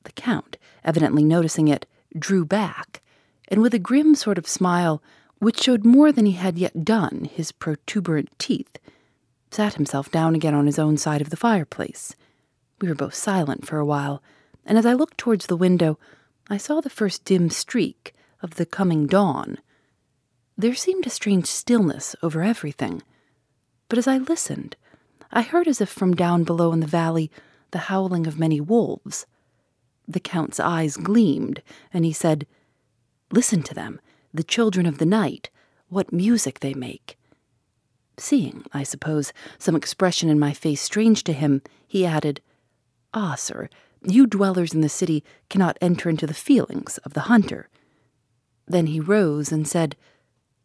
The 0.04 0.12
Count, 0.12 0.58
evidently 0.84 1.24
noticing 1.24 1.68
it, 1.68 1.86
drew 2.16 2.44
back, 2.44 3.02
and 3.48 3.62
with 3.62 3.74
a 3.74 3.78
grim 3.78 4.14
sort 4.14 4.38
of 4.38 4.48
smile, 4.48 5.02
which 5.38 5.62
showed 5.62 5.84
more 5.84 6.12
than 6.12 6.26
he 6.26 6.32
had 6.32 6.58
yet 6.58 6.84
done 6.84 7.28
his 7.32 7.52
protuberant 7.52 8.38
teeth, 8.38 8.78
sat 9.50 9.74
himself 9.74 10.10
down 10.10 10.34
again 10.34 10.54
on 10.54 10.66
his 10.66 10.78
own 10.78 10.96
side 10.96 11.20
of 11.20 11.30
the 11.30 11.36
fireplace. 11.36 12.14
We 12.80 12.88
were 12.88 12.94
both 12.94 13.14
silent 13.14 13.66
for 13.66 13.78
a 13.78 13.86
while, 13.86 14.22
and 14.64 14.76
as 14.76 14.86
I 14.86 14.92
looked 14.92 15.18
towards 15.18 15.46
the 15.46 15.56
window, 15.56 15.98
I 16.48 16.56
saw 16.58 16.80
the 16.80 16.90
first 16.90 17.24
dim 17.24 17.50
streak 17.50 18.14
of 18.40 18.54
the 18.54 18.66
coming 18.66 19.06
dawn. 19.06 19.58
There 20.56 20.74
seemed 20.74 21.06
a 21.06 21.10
strange 21.10 21.46
stillness 21.46 22.14
over 22.22 22.42
everything, 22.42 23.02
but 23.88 23.98
as 23.98 24.06
I 24.06 24.18
listened, 24.18 24.76
I 25.32 25.42
heard 25.42 25.66
as 25.66 25.80
if 25.80 25.88
from 25.88 26.14
down 26.14 26.44
below 26.44 26.72
in 26.72 26.80
the 26.80 26.86
valley 26.86 27.30
the 27.72 27.90
howling 27.90 28.26
of 28.26 28.38
many 28.38 28.60
wolves. 28.60 29.26
The 30.06 30.20
Count's 30.20 30.60
eyes 30.60 30.96
gleamed, 30.96 31.62
and 31.92 32.04
he 32.04 32.12
said, 32.12 32.46
Listen 33.32 33.62
to 33.64 33.74
them, 33.74 34.00
the 34.32 34.44
children 34.44 34.86
of 34.86 34.98
the 34.98 35.06
night, 35.06 35.50
what 35.88 36.12
music 36.12 36.60
they 36.60 36.74
make. 36.74 37.18
Seeing, 38.18 38.64
I 38.72 38.84
suppose, 38.84 39.32
some 39.58 39.74
expression 39.74 40.28
in 40.28 40.38
my 40.38 40.52
face 40.52 40.80
strange 40.80 41.24
to 41.24 41.32
him, 41.32 41.60
he 41.86 42.06
added, 42.06 42.40
Ah, 43.12 43.34
sir, 43.34 43.68
you 44.12 44.26
dwellers 44.26 44.74
in 44.74 44.80
the 44.80 44.88
city 44.88 45.24
cannot 45.48 45.78
enter 45.80 46.08
into 46.08 46.26
the 46.26 46.34
feelings 46.34 46.98
of 46.98 47.14
the 47.14 47.22
hunter. 47.22 47.68
Then 48.66 48.86
he 48.86 49.00
rose 49.00 49.52
and 49.52 49.66
said, 49.66 49.96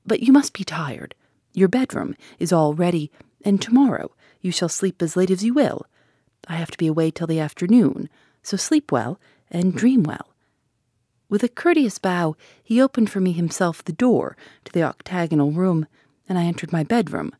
But 0.05 0.21
you 0.21 0.33
must 0.33 0.53
be 0.53 0.63
tired. 0.63 1.15
Your 1.53 1.67
bedroom 1.67 2.15
is 2.39 2.53
all 2.53 2.73
ready, 2.73 3.11
and 3.43 3.61
tomorrow 3.61 4.11
you 4.41 4.51
shall 4.51 4.69
sleep 4.69 5.01
as 5.01 5.15
late 5.15 5.31
as 5.31 5.43
you 5.43 5.53
will. 5.53 5.85
I 6.47 6.55
have 6.55 6.71
to 6.71 6.77
be 6.77 6.87
away 6.87 7.11
till 7.11 7.27
the 7.27 7.39
afternoon, 7.39 8.09
so 8.41 8.57
sleep 8.57 8.91
well 8.91 9.19
and 9.49 9.75
dream 9.75 10.03
well. 10.03 10.33
With 11.29 11.43
a 11.43 11.49
courteous 11.49 11.97
bow, 11.97 12.35
he 12.61 12.81
opened 12.81 13.09
for 13.09 13.21
me 13.21 13.31
himself 13.31 13.83
the 13.83 13.93
door 13.93 14.35
to 14.65 14.71
the 14.71 14.83
octagonal 14.83 15.51
room, 15.51 15.87
and 16.27 16.37
I 16.37 16.43
entered 16.43 16.73
my 16.73 16.83
bedroom. 16.83 17.33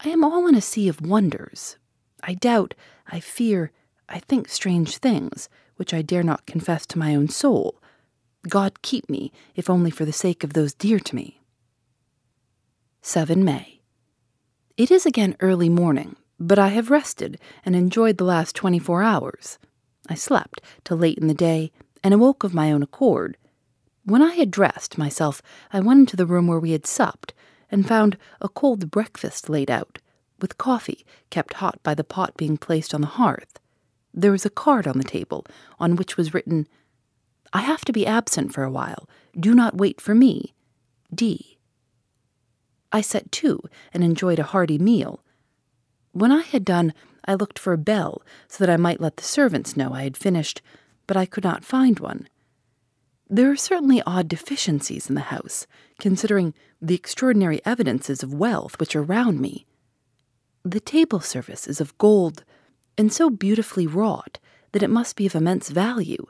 I 0.00 0.08
am 0.08 0.24
all 0.24 0.46
in 0.46 0.54
a 0.54 0.60
sea 0.60 0.88
of 0.88 1.00
wonders. 1.00 1.76
I 2.22 2.34
doubt, 2.34 2.74
I 3.06 3.20
fear, 3.20 3.70
I 4.08 4.20
think 4.20 4.48
strange 4.48 4.96
things, 4.96 5.48
which 5.76 5.92
I 5.92 6.02
dare 6.02 6.22
not 6.22 6.46
confess 6.46 6.86
to 6.86 6.98
my 6.98 7.14
own 7.14 7.28
soul. 7.28 7.80
God 8.48 8.82
keep 8.82 9.08
me, 9.10 9.32
if 9.54 9.68
only 9.68 9.90
for 9.90 10.04
the 10.04 10.12
sake 10.12 10.42
of 10.42 10.54
those 10.54 10.72
dear 10.72 10.98
to 11.00 11.14
me. 11.14 11.40
7 13.02 13.44
May. 13.44 13.80
It 14.76 14.90
is 14.90 15.04
again 15.04 15.36
early 15.40 15.68
morning, 15.68 16.16
but 16.38 16.58
I 16.58 16.68
have 16.68 16.90
rested 16.90 17.38
and 17.64 17.74
enjoyed 17.74 18.16
the 18.16 18.24
last 18.24 18.54
twenty 18.54 18.78
four 18.78 19.02
hours. 19.02 19.58
I 20.08 20.14
slept 20.14 20.60
till 20.84 20.96
late 20.96 21.18
in 21.18 21.26
the 21.26 21.34
day 21.34 21.72
and 22.02 22.14
awoke 22.14 22.44
of 22.44 22.54
my 22.54 22.72
own 22.72 22.82
accord. 22.82 23.36
When 24.04 24.22
I 24.22 24.34
had 24.34 24.50
dressed 24.50 24.96
myself, 24.96 25.42
I 25.72 25.80
went 25.80 26.00
into 26.00 26.16
the 26.16 26.26
room 26.26 26.46
where 26.46 26.60
we 26.60 26.70
had 26.70 26.86
supped 26.86 27.34
and 27.70 27.86
found 27.86 28.16
a 28.40 28.48
cold 28.48 28.90
breakfast 28.90 29.50
laid 29.50 29.70
out, 29.70 29.98
with 30.40 30.58
coffee 30.58 31.04
kept 31.28 31.54
hot 31.54 31.82
by 31.82 31.94
the 31.94 32.04
pot 32.04 32.36
being 32.36 32.56
placed 32.56 32.94
on 32.94 33.00
the 33.00 33.08
hearth. 33.08 33.58
There 34.14 34.32
was 34.32 34.46
a 34.46 34.50
card 34.50 34.86
on 34.86 34.98
the 34.98 35.04
table 35.04 35.44
on 35.78 35.96
which 35.96 36.16
was 36.16 36.34
written, 36.34 36.66
I 37.52 37.60
have 37.62 37.84
to 37.86 37.92
be 37.92 38.06
absent 38.06 38.52
for 38.52 38.64
a 38.64 38.70
while. 38.70 39.08
Do 39.38 39.54
not 39.54 39.78
wait 39.78 40.00
for 40.00 40.14
me. 40.14 40.54
D. 41.14 41.58
I 42.92 43.00
set 43.00 43.30
to 43.32 43.62
and 43.92 44.02
enjoyed 44.02 44.38
a 44.38 44.44
hearty 44.44 44.78
meal. 44.78 45.22
When 46.12 46.32
I 46.32 46.42
had 46.42 46.64
done, 46.64 46.94
I 47.24 47.34
looked 47.34 47.58
for 47.58 47.72
a 47.72 47.78
bell 47.78 48.22
so 48.48 48.64
that 48.64 48.72
I 48.72 48.76
might 48.76 49.00
let 49.00 49.16
the 49.16 49.24
servants 49.24 49.76
know 49.76 49.92
I 49.92 50.04
had 50.04 50.16
finished, 50.16 50.62
but 51.06 51.16
I 51.16 51.26
could 51.26 51.44
not 51.44 51.64
find 51.64 52.00
one. 52.00 52.28
There 53.30 53.50
are 53.50 53.56
certainly 53.56 54.02
odd 54.06 54.26
deficiencies 54.28 55.10
in 55.10 55.14
the 55.14 55.20
house, 55.20 55.66
considering 55.98 56.54
the 56.80 56.94
extraordinary 56.94 57.60
evidences 57.64 58.22
of 58.22 58.32
wealth 58.32 58.80
which 58.80 58.96
are 58.96 59.02
round 59.02 59.40
me. 59.40 59.66
The 60.64 60.80
table 60.80 61.20
service 61.20 61.66
is 61.66 61.80
of 61.80 61.96
gold, 61.98 62.44
and 62.98 63.12
so 63.12 63.30
beautifully 63.30 63.86
wrought 63.86 64.38
that 64.72 64.82
it 64.82 64.90
must 64.90 65.16
be 65.16 65.24
of 65.24 65.34
immense 65.34 65.70
value. 65.70 66.26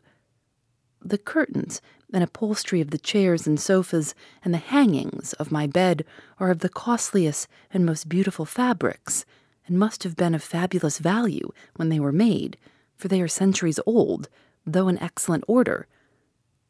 The 1.03 1.19
curtains 1.19 1.81
and 2.13 2.23
upholstery 2.23 2.81
of 2.81 2.91
the 2.91 2.99
chairs 2.99 3.47
and 3.47 3.59
sofas 3.59 4.15
and 4.45 4.55
the 4.55 4.59
hangings 4.59 5.33
of 5.35 5.51
my 5.51 5.67
bed 5.67 6.05
are 6.39 6.51
of 6.51 6.61
the 6.61 6.69
costliest 6.69 7.49
and 7.73 7.85
most 7.85 8.09
beautiful 8.09 8.45
fabrics, 8.45 9.25
and 9.67 9.79
must 9.79 10.05
have 10.05 10.17
been 10.17 10.35
of 10.35 10.43
fabulous 10.43 10.99
value 10.99 11.51
when 11.77 11.89
they 11.89 12.01
were 12.01 12.13
made, 12.13 12.57
for 12.97 13.09
they 13.09 13.21
are 13.21 13.29
centuries 13.29 13.81
old 13.87 14.29
though 14.73 14.89
in 14.89 14.99
excellent 14.99 15.45
order. 15.49 15.87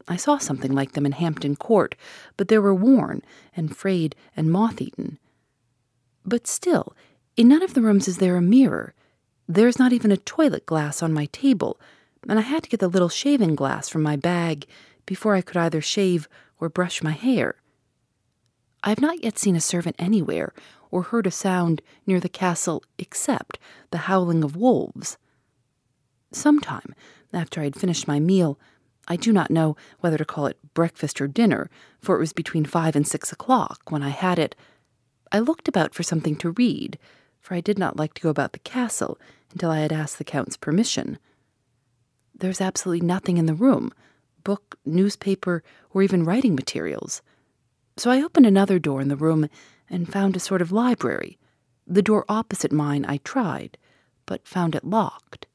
I 0.06 0.16
saw 0.16 0.38
something 0.38 0.72
like 0.72 0.92
them 0.92 1.04
in 1.04 1.12
Hampton 1.12 1.56
Court, 1.56 1.94
but 2.36 2.48
they 2.48 2.58
were 2.58 2.74
worn 2.74 3.22
and 3.54 3.76
frayed 3.76 4.14
and 4.36 4.50
moth 4.50 4.80
eaten. 4.80 5.18
But 6.24 6.46
still, 6.46 6.94
in 7.36 7.48
none 7.48 7.62
of 7.62 7.74
the 7.74 7.82
rooms 7.82 8.08
is 8.08 8.18
there 8.18 8.36
a 8.36 8.42
mirror. 8.42 8.94
There 9.50 9.66
is 9.66 9.78
not 9.78 9.94
even 9.94 10.12
a 10.12 10.18
toilet 10.18 10.66
glass 10.66 11.02
on 11.02 11.14
my 11.14 11.24
table, 11.26 11.80
and 12.28 12.38
I 12.38 12.42
had 12.42 12.64
to 12.64 12.68
get 12.68 12.80
the 12.80 12.88
little 12.88 13.08
shaving 13.08 13.54
glass 13.54 13.88
from 13.88 14.02
my 14.02 14.14
bag 14.14 14.66
before 15.06 15.34
I 15.34 15.40
could 15.40 15.56
either 15.56 15.80
shave 15.80 16.28
or 16.60 16.68
brush 16.68 17.02
my 17.02 17.12
hair. 17.12 17.54
I 18.84 18.90
have 18.90 19.00
not 19.00 19.24
yet 19.24 19.38
seen 19.38 19.56
a 19.56 19.60
servant 19.60 19.96
anywhere 19.98 20.52
or 20.90 21.02
heard 21.02 21.26
a 21.26 21.30
sound 21.30 21.80
near 22.06 22.20
the 22.20 22.28
castle 22.28 22.82
except 22.98 23.58
the 23.90 23.98
howling 23.98 24.44
of 24.44 24.54
wolves. 24.54 25.16
Sometime 26.30 26.94
after 27.32 27.62
I 27.62 27.64
had 27.64 27.76
finished 27.76 28.06
my 28.06 28.20
meal. 28.20 28.58
I 29.06 29.16
do 29.16 29.32
not 29.32 29.50
know 29.50 29.76
whether 30.00 30.18
to 30.18 30.24
call 30.24 30.46
it 30.46 30.58
breakfast 30.74 31.20
or 31.20 31.26
dinner, 31.26 31.70
for 32.00 32.16
it 32.16 32.20
was 32.20 32.32
between 32.34 32.66
five 32.66 32.94
and 32.94 33.06
six 33.06 33.32
o'clock 33.32 33.90
when 33.90 34.02
I 34.02 34.10
had 34.10 34.38
it. 34.38 34.54
I 35.32 35.38
looked 35.38 35.68
about 35.68 35.94
for 35.94 36.02
something 36.02 36.36
to 36.36 36.50
read, 36.50 36.98
for 37.40 37.54
I 37.54 37.60
did 37.60 37.78
not 37.78 37.96
like 37.96 38.14
to 38.14 38.22
go 38.22 38.28
about 38.28 38.52
the 38.52 38.58
castle 38.58 39.18
until 39.52 39.70
I 39.70 39.80
had 39.80 39.92
asked 39.92 40.18
the 40.18 40.24
Count's 40.24 40.56
permission. 40.56 41.18
There 42.34 42.48
was 42.48 42.60
absolutely 42.60 43.06
nothing 43.06 43.38
in 43.38 43.46
the 43.46 43.54
room 43.54 43.92
book, 44.44 44.78
newspaper, 44.86 45.62
or 45.90 46.02
even 46.02 46.24
writing 46.24 46.54
materials. 46.54 47.20
So 47.98 48.10
I 48.10 48.22
opened 48.22 48.46
another 48.46 48.78
door 48.78 49.02
in 49.02 49.08
the 49.08 49.16
room 49.16 49.48
and 49.90 50.10
found 50.10 50.36
a 50.36 50.40
sort 50.40 50.62
of 50.62 50.72
library. 50.72 51.36
The 51.86 52.00
door 52.00 52.24
opposite 52.30 52.72
mine 52.72 53.04
I 53.06 53.18
tried, 53.18 53.76
but 54.24 54.48
found 54.48 54.74
it 54.74 54.84
locked. 54.84 55.46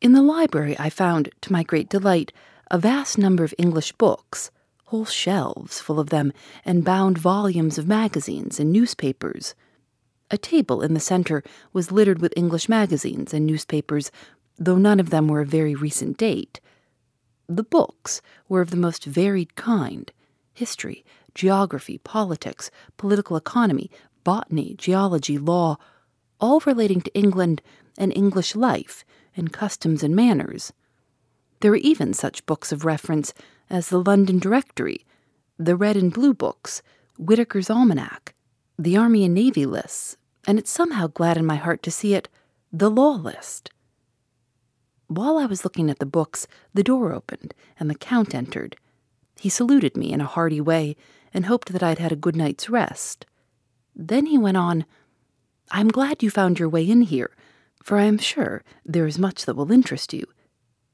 In 0.00 0.12
the 0.12 0.22
library, 0.22 0.76
I 0.78 0.90
found, 0.90 1.28
to 1.42 1.52
my 1.52 1.62
great 1.62 1.88
delight, 1.88 2.32
a 2.70 2.78
vast 2.78 3.18
number 3.18 3.44
of 3.44 3.54
English 3.58 3.92
books, 3.92 4.50
whole 4.86 5.04
shelves 5.04 5.80
full 5.80 6.00
of 6.00 6.10
them, 6.10 6.32
and 6.64 6.84
bound 6.84 7.18
volumes 7.18 7.78
of 7.78 7.86
magazines 7.86 8.58
and 8.58 8.72
newspapers. 8.72 9.54
A 10.30 10.38
table 10.38 10.82
in 10.82 10.94
the 10.94 11.00
center 11.00 11.42
was 11.72 11.92
littered 11.92 12.20
with 12.20 12.34
English 12.36 12.68
magazines 12.68 13.32
and 13.32 13.46
newspapers, 13.46 14.10
though 14.58 14.76
none 14.76 15.00
of 15.00 15.10
them 15.10 15.28
were 15.28 15.40
of 15.40 15.48
very 15.48 15.74
recent 15.74 16.18
date. 16.18 16.60
The 17.48 17.64
books 17.64 18.20
were 18.48 18.60
of 18.60 18.70
the 18.70 18.76
most 18.76 19.04
varied 19.04 19.56
kind 19.56 20.12
history, 20.52 21.04
geography, 21.34 21.98
politics, 21.98 22.70
political 22.96 23.36
economy, 23.36 23.90
botany, 24.24 24.74
geology, 24.76 25.38
law, 25.38 25.76
all 26.40 26.60
relating 26.66 27.00
to 27.00 27.14
England 27.14 27.62
and 27.96 28.12
English 28.14 28.56
life 28.56 29.04
and 29.36 29.52
customs 29.52 30.02
and 30.02 30.16
manners. 30.16 30.72
There 31.60 31.70
were 31.70 31.76
even 31.78 32.12
such 32.12 32.44
books 32.44 32.72
of 32.72 32.84
reference 32.84 33.32
as 33.70 33.88
the 33.88 34.02
London 34.02 34.38
Directory, 34.38 35.06
the 35.58 35.76
Red 35.76 35.96
and 35.96 36.12
Blue 36.12 36.34
Books, 36.34 36.82
Whitaker's 37.16 37.70
Almanac, 37.70 38.34
the 38.80 38.96
Army 38.96 39.24
and 39.24 39.34
Navy 39.34 39.66
lists, 39.66 40.16
and 40.46 40.56
it 40.56 40.68
somehow 40.68 41.08
gladdened 41.08 41.48
my 41.48 41.56
heart 41.56 41.82
to 41.82 41.90
see 41.90 42.14
it, 42.14 42.28
the 42.72 42.88
Law 42.88 43.10
List. 43.16 43.70
While 45.08 45.36
I 45.36 45.46
was 45.46 45.64
looking 45.64 45.90
at 45.90 45.98
the 45.98 46.06
books, 46.06 46.46
the 46.74 46.84
door 46.84 47.12
opened 47.12 47.54
and 47.80 47.90
the 47.90 47.96
Count 47.96 48.34
entered. 48.34 48.76
He 49.36 49.48
saluted 49.48 49.96
me 49.96 50.12
in 50.12 50.20
a 50.20 50.26
hearty 50.26 50.60
way 50.60 50.94
and 51.34 51.46
hoped 51.46 51.72
that 51.72 51.82
I'd 51.82 51.98
had 51.98 52.12
a 52.12 52.16
good 52.16 52.36
night's 52.36 52.70
rest. 52.70 53.26
Then 53.96 54.26
he 54.26 54.38
went 54.38 54.56
on, 54.56 54.84
I'm 55.72 55.88
glad 55.88 56.22
you 56.22 56.30
found 56.30 56.60
your 56.60 56.68
way 56.68 56.88
in 56.88 57.02
here, 57.02 57.34
for 57.82 57.98
I 57.98 58.04
am 58.04 58.18
sure 58.18 58.62
there 58.84 59.06
is 59.06 59.18
much 59.18 59.44
that 59.44 59.56
will 59.56 59.72
interest 59.72 60.12
you. 60.12 60.24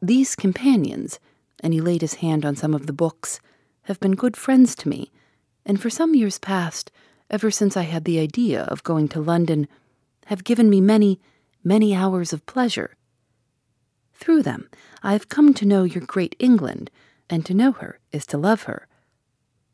These 0.00 0.36
companions, 0.36 1.20
and 1.60 1.74
he 1.74 1.80
laid 1.80 2.00
his 2.00 2.14
hand 2.14 2.46
on 2.46 2.56
some 2.56 2.72
of 2.72 2.86
the 2.86 2.92
books, 2.94 3.40
have 3.82 4.00
been 4.00 4.12
good 4.12 4.36
friends 4.36 4.74
to 4.76 4.88
me, 4.88 5.12
and 5.66 5.80
for 5.80 5.90
some 5.90 6.14
years 6.14 6.38
past, 6.38 6.90
ever 7.30 7.50
since 7.50 7.76
I 7.76 7.82
had 7.82 8.04
the 8.04 8.18
idea 8.18 8.62
of 8.62 8.82
going 8.82 9.08
to 9.08 9.20
London, 9.20 9.68
have 10.26 10.44
given 10.44 10.70
me 10.70 10.80
many, 10.80 11.20
many 11.62 11.94
hours 11.94 12.32
of 12.32 12.46
pleasure. 12.46 12.96
Through 14.14 14.42
them, 14.42 14.68
I 15.02 15.12
have 15.12 15.28
come 15.28 15.52
to 15.54 15.66
know 15.66 15.84
your 15.84 16.04
great 16.04 16.36
England, 16.38 16.90
and 17.28 17.44
to 17.46 17.54
know 17.54 17.72
her 17.72 17.98
is 18.12 18.26
to 18.26 18.38
love 18.38 18.64
her. 18.64 18.86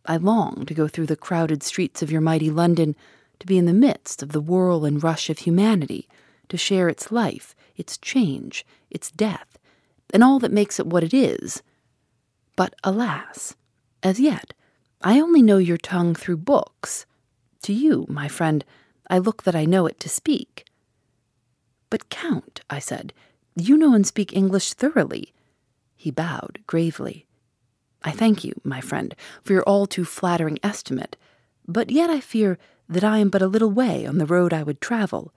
I 0.06 0.16
long 0.16 0.64
to 0.66 0.74
go 0.74 0.88
through 0.88 1.06
the 1.06 1.16
crowded 1.16 1.62
streets 1.62 2.02
of 2.02 2.10
your 2.10 2.20
mighty 2.20 2.50
London, 2.50 2.96
to 3.38 3.46
be 3.46 3.58
in 3.58 3.66
the 3.66 3.72
midst 3.72 4.22
of 4.22 4.32
the 4.32 4.40
whirl 4.40 4.84
and 4.84 5.02
rush 5.02 5.30
of 5.30 5.40
humanity, 5.40 6.08
to 6.48 6.56
share 6.56 6.88
its 6.88 7.12
life, 7.12 7.54
its 7.76 7.96
change, 7.98 8.66
its 8.90 9.10
death, 9.10 9.58
and 10.12 10.24
all 10.24 10.38
that 10.38 10.52
makes 10.52 10.80
it 10.80 10.86
what 10.86 11.04
it 11.04 11.14
is. 11.14 11.62
But 12.56 12.74
alas, 12.84 13.56
as 14.02 14.20
yet, 14.20 14.52
I 15.02 15.20
only 15.20 15.42
know 15.42 15.58
your 15.58 15.78
tongue 15.78 16.14
through 16.14 16.38
books. 16.38 17.06
To 17.64 17.72
you, 17.72 18.06
my 18.08 18.28
friend, 18.28 18.64
I 19.08 19.18
look 19.18 19.42
that 19.42 19.54
I 19.54 19.64
know 19.64 19.86
it 19.86 20.00
to 20.00 20.08
speak. 20.08 20.64
But, 21.90 22.08
Count, 22.08 22.62
I 22.70 22.78
said, 22.78 23.12
you 23.56 23.76
know 23.76 23.94
and 23.94 24.06
speak 24.06 24.34
English 24.34 24.74
thoroughly. 24.74 25.32
He 25.96 26.10
bowed 26.10 26.60
gravely. 26.66 27.26
I 28.02 28.12
thank 28.12 28.44
you, 28.44 28.54
my 28.64 28.80
friend, 28.80 29.14
for 29.42 29.52
your 29.52 29.62
all 29.64 29.86
too 29.86 30.04
flattering 30.04 30.58
estimate, 30.62 31.16
but 31.68 31.90
yet 31.90 32.08
I 32.08 32.20
fear 32.20 32.58
that 32.88 33.04
I 33.04 33.18
am 33.18 33.28
but 33.28 33.42
a 33.42 33.46
little 33.46 33.70
way 33.70 34.06
on 34.06 34.18
the 34.18 34.26
road 34.26 34.54
I 34.54 34.62
would 34.62 34.80
travel. 34.80 35.34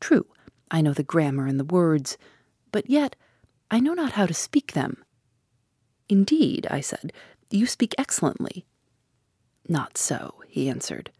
True, 0.00 0.26
I 0.70 0.80
know 0.80 0.94
the 0.94 1.02
grammar 1.02 1.46
and 1.46 1.60
the 1.60 1.64
words, 1.64 2.16
but 2.72 2.88
yet 2.88 3.14
I 3.70 3.80
know 3.80 3.92
not 3.92 4.12
how 4.12 4.26
to 4.26 4.34
speak 4.34 4.72
them. 4.72 5.04
Indeed, 6.08 6.66
I 6.70 6.80
said, 6.80 7.12
you 7.50 7.66
speak 7.66 7.94
excellently. 7.98 8.64
Not 9.68 9.98
so, 9.98 10.42
he 10.48 10.68
answered. 10.68 11.10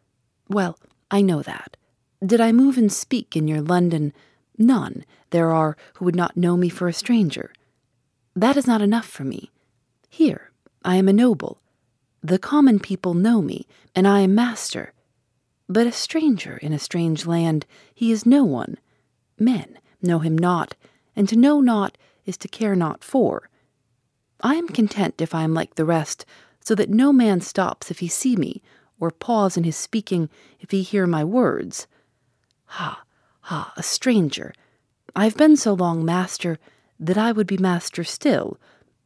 Well, 0.48 0.78
I 1.10 1.22
know 1.22 1.42
that. 1.42 1.76
Did 2.24 2.40
I 2.40 2.52
move 2.52 2.78
and 2.78 2.92
speak 2.92 3.36
in 3.36 3.48
your 3.48 3.60
London? 3.60 4.12
None 4.58 5.04
there 5.30 5.50
are 5.50 5.76
who 5.94 6.04
would 6.04 6.16
not 6.16 6.36
know 6.36 6.56
me 6.56 6.68
for 6.68 6.88
a 6.88 6.92
stranger. 6.92 7.52
That 8.34 8.56
is 8.56 8.66
not 8.66 8.82
enough 8.82 9.06
for 9.06 9.24
me. 9.24 9.50
Here, 10.08 10.50
I 10.84 10.96
am 10.96 11.08
a 11.08 11.12
noble. 11.12 11.60
The 12.22 12.38
common 12.38 12.80
people 12.80 13.14
know 13.14 13.42
me, 13.42 13.66
and 13.94 14.06
I 14.06 14.20
am 14.20 14.34
master. 14.34 14.92
But 15.68 15.86
a 15.86 15.92
stranger 15.92 16.56
in 16.58 16.72
a 16.72 16.78
strange 16.78 17.26
land, 17.26 17.66
he 17.94 18.12
is 18.12 18.24
no 18.24 18.44
one. 18.44 18.78
Men 19.38 19.78
know 20.00 20.20
him 20.20 20.38
not, 20.38 20.74
and 21.14 21.28
to 21.28 21.36
know 21.36 21.60
not 21.60 21.98
is 22.24 22.36
to 22.38 22.48
care 22.48 22.76
not 22.76 23.02
for. 23.02 23.50
I 24.40 24.54
am 24.54 24.68
content 24.68 25.20
if 25.20 25.34
I 25.34 25.42
am 25.42 25.54
like 25.54 25.74
the 25.74 25.84
rest, 25.84 26.24
so 26.60 26.74
that 26.76 26.90
no 26.90 27.12
man 27.12 27.40
stops 27.40 27.90
if 27.90 27.98
he 27.98 28.08
see 28.08 28.36
me, 28.36 28.62
or 28.98 29.10
pause 29.10 29.56
in 29.56 29.64
his 29.64 29.76
speaking 29.76 30.28
if 30.60 30.70
he 30.70 30.82
hear 30.82 31.06
my 31.06 31.24
words. 31.24 31.86
Ha, 32.66 33.02
ha, 33.40 33.72
a 33.76 33.82
stranger. 33.82 34.52
I 35.14 35.24
have 35.24 35.36
been 35.36 35.56
so 35.56 35.72
long 35.72 36.04
master 36.04 36.58
that 36.98 37.18
I 37.18 37.32
would 37.32 37.46
be 37.46 37.58
master 37.58 38.04
still, 38.04 38.58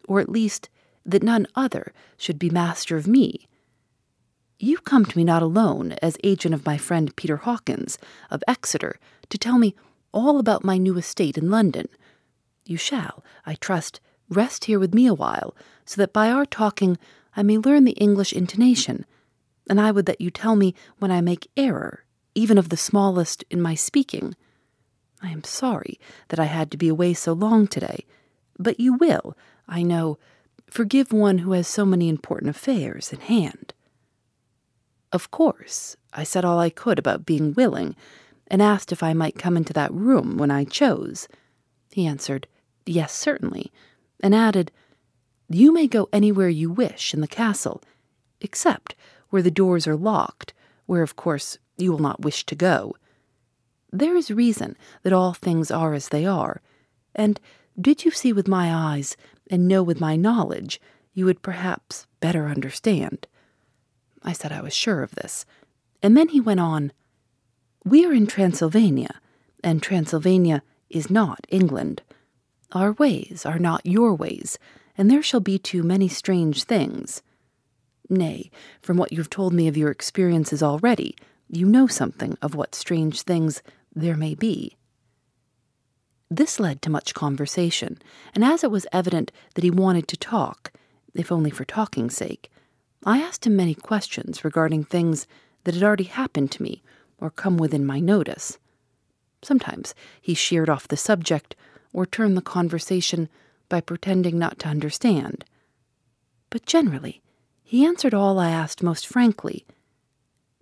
or 0.09 0.21
at 0.21 0.29
least 0.29 0.69
that 1.05 1.23
none 1.23 1.47
other 1.55 1.93
should 2.17 2.39
be 2.39 2.51
master 2.51 2.97
of 2.97 3.07
me. 3.07 3.49
You 4.59 4.79
come 4.79 5.07
to 5.07 5.17
me 5.17 5.25
not 5.25 5.43
alone 5.43 5.93
as 6.03 6.19
agent 6.23 6.55
of 6.55 6.67
my 6.67 6.77
friend 6.77 7.15
Peter 7.17 7.39
Hawkins 7.39 7.99
of 8.31 8.45
Exeter 8.47 8.99
to 9.31 9.39
tell 9.39 9.59
me 9.59 9.75
all 10.13 10.39
about 10.39 10.65
my 10.65 10.77
new 10.77 10.99
estate 10.99 11.39
in 11.39 11.51
London. 11.51 11.89
You 12.67 12.77
shall, 12.77 13.25
I 13.47 13.55
trust, 13.55 14.01
rest 14.29 14.67
here 14.67 14.79
with 14.79 14.95
me 14.95 15.07
a 15.07 15.15
while, 15.15 15.57
so 15.85 16.01
that 16.01 16.13
by 16.13 16.31
our 16.31 16.45
talking 16.45 16.99
I 17.37 17.43
may 17.43 17.57
learn 17.59 17.85
the 17.85 17.93
English 17.93 18.33
intonation, 18.33 19.07
and 19.71 19.81
I 19.81 19.93
would 19.93 20.07
that 20.07 20.21
you 20.21 20.33
tell 20.33 20.57
me 20.57 20.75
when 20.99 21.13
I 21.13 21.21
make 21.21 21.49
error, 21.57 22.05
even 22.35 22.59
of 22.59 22.71
the 22.71 22.77
smallest, 22.77 23.45
in 23.51 23.63
my 23.63 23.77
speaking. 23.77 24.35
I 25.23 25.31
am 25.31 25.45
sorry 25.45 26.01
that 26.29 26.41
I 26.41 26.47
had 26.47 26.73
to 26.73 26.77
be 26.77 26.89
away 26.89 27.15
so 27.15 27.33
long 27.33 27.69
today, 27.69 28.05
but 28.59 28.81
you 28.81 28.95
will, 28.95 29.37
I 29.69 29.85
know, 29.85 30.19
forgive 30.69 31.13
one 31.13 31.39
who 31.39 31.53
has 31.53 31.69
so 31.69 31.87
many 31.87 32.09
important 32.09 32.51
affairs 32.51 33.13
in 33.13 33.21
hand. 33.21 33.73
Of 35.13 35.31
course, 35.31 35.97
I 36.13 36.25
said 36.25 36.45
all 36.45 36.59
I 36.59 36.71
could 36.71 36.99
about 36.99 37.25
being 37.25 37.55
willing, 37.55 37.95
and 38.49 38.61
asked 38.61 38.91
if 38.91 39.05
I 39.05 39.13
might 39.13 39.39
come 39.39 39.57
into 39.57 39.73
that 39.75 39.95
room 39.95 40.37
when 40.37 40.51
I 40.51 40.65
chose. 40.65 41.29
He 41.93 42.07
answered, 42.07 42.49
Yes, 42.87 43.13
certainly, 43.13 43.71
and 44.21 44.35
added, 44.35 44.73
You 45.49 45.73
may 45.73 45.87
go 45.87 46.09
anywhere 46.13 46.49
you 46.49 46.73
wish 46.73 47.15
in 47.15 47.21
the 47.21 47.29
castle, 47.29 47.81
except 48.41 48.97
where 49.31 49.43
the 49.43 49.51
doors 49.51 49.87
are 49.87 49.97
locked, 49.97 50.53
where, 50.87 51.03
of 51.03 51.17
course, 51.17 51.59
you 51.77 51.91
will 51.91 51.99
not 51.99 52.23
wish 52.23 52.45
to 52.47 52.55
go. 52.55 52.95
There 53.93 54.17
is 54.17 54.31
reason 54.31 54.77
that 55.03 55.13
all 55.13 55.33
things 55.33 55.71
are 55.71 55.95
as 55.95 56.11
they 56.11 56.27
are, 56.27 56.61
and 57.15 57.41
did 57.81 58.05
you 58.05 58.11
see 58.11 58.33
with 58.33 58.47
my 58.47 58.73
eyes 58.73 59.17
and 59.51 59.67
know 59.67 59.83
with 59.83 60.01
my 60.01 60.17
knowledge, 60.17 60.81
you 61.15 61.25
would 61.25 61.43
perhaps 61.43 62.07
better 62.21 62.47
understand. 62.47 63.27
I 64.23 64.33
said 64.33 64.53
I 64.53 64.61
was 64.61 64.75
sure 64.75 65.03
of 65.03 65.15
this. 65.15 65.47
And 66.03 66.17
then 66.17 66.29
he 66.29 66.41
went 66.41 66.61
on 66.61 66.93
We 67.85 68.05
are 68.05 68.13
in 68.13 68.27
Transylvania, 68.27 69.21
and 69.65 69.83
Transylvania 69.83 70.63
is 70.89 71.11
not 71.11 71.47
England. 71.49 72.03
Our 72.73 72.93
ways 72.93 73.45
are 73.45 73.59
not 73.59 73.85
your 73.85 74.15
ways, 74.15 74.59
and 74.97 75.11
there 75.11 75.23
shall 75.23 75.41
be 75.41 75.59
too 75.59 75.83
many 75.83 76.09
strange 76.09 76.65
things. 76.65 77.23
Nay, 78.11 78.51
from 78.83 78.97
what 78.97 79.13
you 79.13 79.19
have 79.19 79.31
told 79.31 79.53
me 79.53 79.69
of 79.69 79.77
your 79.77 79.91
experiences 79.91 80.63
already, 80.63 81.17
you 81.49 81.67
know 81.67 81.87
something 81.87 82.37
of 82.43 82.55
what 82.55 82.75
strange 82.75 83.23
things 83.23 83.63
there 83.95 84.17
may 84.17 84.35
be. 84.35 84.77
This 86.29 86.61
led 86.61 86.83
to 86.83 86.91
much 86.91 87.15
conversation, 87.15 87.99
and 88.35 88.45
as 88.45 88.63
it 88.63 88.71
was 88.71 88.87
evident 88.93 89.33
that 89.55 89.65
he 89.65 89.71
wanted 89.71 90.07
to 90.09 90.17
talk, 90.17 90.73
if 91.15 91.33
only 91.33 91.51
for 91.51 91.65
talking's 91.65 92.17
sake, 92.17 92.51
I 93.05 93.19
asked 93.19 93.47
him 93.47 93.57
many 93.57 93.75
questions 93.75 94.45
regarding 94.45 94.85
things 94.85 95.27
that 95.65 95.75
had 95.75 95.83
already 95.83 96.05
happened 96.05 96.53
to 96.53 96.63
me 96.63 96.83
or 97.19 97.31
come 97.31 97.57
within 97.57 97.85
my 97.85 97.99
notice. 97.99 98.59
Sometimes 99.43 99.95
he 100.21 100.35
sheered 100.35 100.69
off 100.69 100.89
the 100.89 100.97
subject 100.97 101.57
or 101.93 102.07
turned 102.07 102.37
the 102.37 102.43
conversation 102.43 103.29
by 103.69 103.81
pretending 103.81 104.39
not 104.39 104.59
to 104.61 104.69
understand. 104.69 105.45
But 106.51 106.67
generally, 106.67 107.23
he 107.71 107.87
answered 107.87 108.13
all 108.13 108.41
I 108.41 108.51
asked 108.51 108.83
most 108.83 109.07
frankly. 109.07 109.65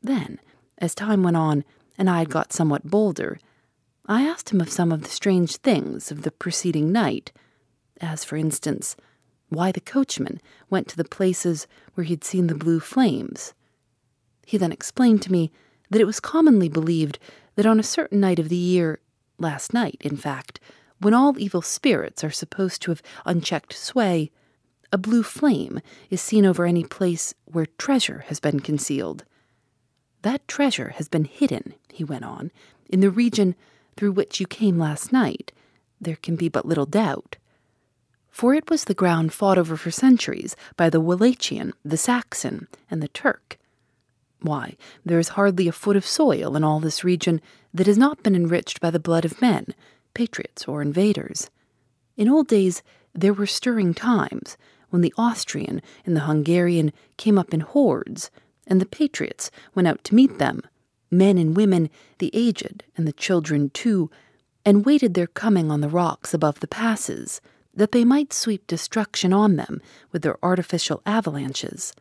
Then, 0.03 0.39
as 0.77 0.95
time 0.95 1.23
went 1.23 1.39
on 1.39 1.65
and 1.97 2.11
I 2.11 2.19
had 2.19 2.29
got 2.29 2.53
somewhat 2.53 2.85
bolder, 2.85 3.41
I 4.05 4.25
asked 4.25 4.51
him 4.51 4.61
of 4.61 4.69
some 4.69 4.93
of 4.93 5.01
the 5.01 5.09
strange 5.09 5.57
things 5.57 6.11
of 6.11 6.21
the 6.21 6.31
preceding 6.31 6.93
night, 6.93 7.33
as, 7.99 8.25
for 8.25 8.37
instance, 8.37 8.95
why 9.49 9.73
the 9.73 9.81
coachman 9.81 10.39
went 10.69 10.87
to 10.89 10.99
the 10.99 11.05
places 11.09 11.67
where 11.95 12.05
he 12.05 12.13
had 12.13 12.25
seen 12.25 12.47
the 12.47 12.55
blue 12.55 12.79
flames. 12.79 13.55
He 14.45 14.59
then 14.59 14.71
explained 14.71 15.23
to 15.23 15.33
me 15.33 15.51
that 15.89 16.03
it 16.03 16.07
was 16.07 16.21
commonly 16.21 16.69
believed 16.69 17.19
that 17.55 17.65
on 17.65 17.81
a 17.81 17.83
certain 17.83 18.21
night 18.21 18.39
of 18.39 18.51
the 18.51 18.55
year, 18.57 19.01
last 19.39 19.73
night, 19.73 19.97
in 20.03 20.19
fact, 20.19 20.61
when 21.01 21.15
all 21.15 21.39
evil 21.39 21.63
spirits 21.63 22.23
are 22.23 22.31
supposed 22.31 22.83
to 22.83 22.91
have 22.91 23.01
unchecked 23.25 23.73
sway, 23.73 24.31
a 24.91 24.99
blue 24.99 25.23
flame 25.23 25.81
is 26.11 26.21
seen 26.21 26.47
over 26.47 26.65
any 26.65 26.85
place 26.85 27.35
where 27.45 27.67
treasure 27.67 28.25
has 28.29 28.41
been 28.41 28.61
concealed. 28.61 29.25
That 30.23 30.47
treasure 30.49 30.91
has 30.97 31.09
been 31.09 31.25
hidden, 31.25 31.75
he 31.93 32.05
went 32.05 32.25
on, 32.25 32.51
in 32.89 33.01
the 33.01 33.11
region 33.11 33.55
through 33.97 34.13
which 34.13 34.41
you 34.41 34.47
came 34.47 34.79
last 34.79 35.13
night. 35.13 35.53
There 36.01 36.17
can 36.17 36.37
be 36.37 36.49
but 36.49 36.67
little 36.67 36.87
doubt. 36.87 37.37
For 38.31 38.55
it 38.55 38.71
was 38.71 38.85
the 38.85 38.95
ground 38.95 39.33
fought 39.33 39.59
over 39.59 39.77
for 39.77 39.91
centuries 39.91 40.57
by 40.77 40.91
the 40.91 41.01
Wallachian, 41.01 41.73
the 41.85 41.97
Saxon, 41.97 42.69
and 42.91 43.03
the 43.03 43.09
Turk. 43.09 43.59
Why, 44.41 44.77
there 45.05 45.19
is 45.19 45.31
hardly 45.31 45.67
a 45.67 45.73
foot 45.73 45.97
of 45.97 46.07
soil 46.07 46.57
in 46.57 46.63
all 46.63 46.79
this 46.79 47.03
region 47.03 47.41
that 47.75 47.89
has 47.89 47.99
not 47.99 48.23
been 48.23 48.37
enriched 48.37 48.81
by 48.81 48.91
the 48.91 49.01
blood 49.01 49.25
of 49.25 49.43
men, 49.43 49.75
patriots 50.15 50.67
or 50.69 50.81
invaders. 50.81 51.51
In 52.17 52.29
old 52.29 52.47
days, 52.47 52.83
there 53.13 53.33
were 53.33 53.47
stirring 53.47 53.95
times 53.95 54.57
when 54.91 55.03
the 55.03 55.15
Austrian 55.17 55.83
and 56.05 56.17
the 56.17 56.21
Hungarian 56.21 56.93
came 57.17 57.39
up 57.39 57.53
in 57.53 57.61
hordes, 57.61 58.31
and 58.67 58.81
the 58.81 58.87
patriots 58.87 59.51
went 59.75 59.89
out 59.89 60.05
to 60.05 60.15
meet 60.15 60.39
them, 60.39 60.63
men 61.11 61.39
and 61.39 61.57
women, 61.57 61.91
the 62.19 62.31
aged 62.33 62.85
and 62.97 63.07
the 63.07 63.13
children 63.13 63.71
too, 63.71 64.11
and 64.65 64.85
waited 64.85 65.15
their 65.15 65.27
coming 65.27 65.71
on 65.71 65.81
the 65.81 65.89
rocks 65.89 66.35
above 66.35 66.61
the 66.61 66.69
passes, 66.69 67.41
that 67.75 67.93
they 67.93 68.05
might 68.05 68.33
sweep 68.33 68.67
destruction 68.67 69.33
on 69.33 69.57
them 69.57 69.81
with 70.13 70.23
their 70.23 70.37
artificial 70.45 71.01
avalanches. 71.07 71.95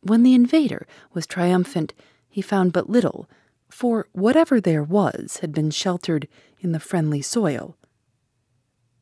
When 0.00 0.22
the 0.22 0.34
invader 0.34 0.86
was 1.12 1.26
triumphant, 1.26 1.94
he 2.28 2.42
found 2.42 2.72
but 2.72 2.90
little, 2.90 3.28
for 3.68 4.08
whatever 4.12 4.60
there 4.60 4.82
was 4.82 5.38
had 5.40 5.52
been 5.52 5.70
sheltered 5.70 6.28
in 6.60 6.72
the 6.72 6.80
friendly 6.80 7.22
soil. 7.22 7.76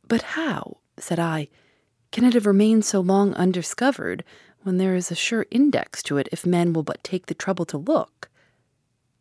But 0.07 0.23
how, 0.23 0.79
said 0.99 1.19
I, 1.19 1.49
can 2.13 2.25
it 2.25 2.35
have 2.35 2.47
remained 2.47 2.85
so 2.85 3.01
long 3.01 3.35
undiscovered 3.35 4.23
when 4.63 4.77
there 4.77 4.95
is 4.95 5.11
a 5.11 5.17
sure 5.17 5.47
index 5.51 6.03
to 6.05 6.19
it 6.19 6.29
if 6.31 6.47
men 6.47 6.73
will 6.73 6.83
but 6.83 7.03
take 7.03 7.27
the 7.27 7.35
trouble 7.35 7.65
to 7.65 7.79
look? 7.79 8.29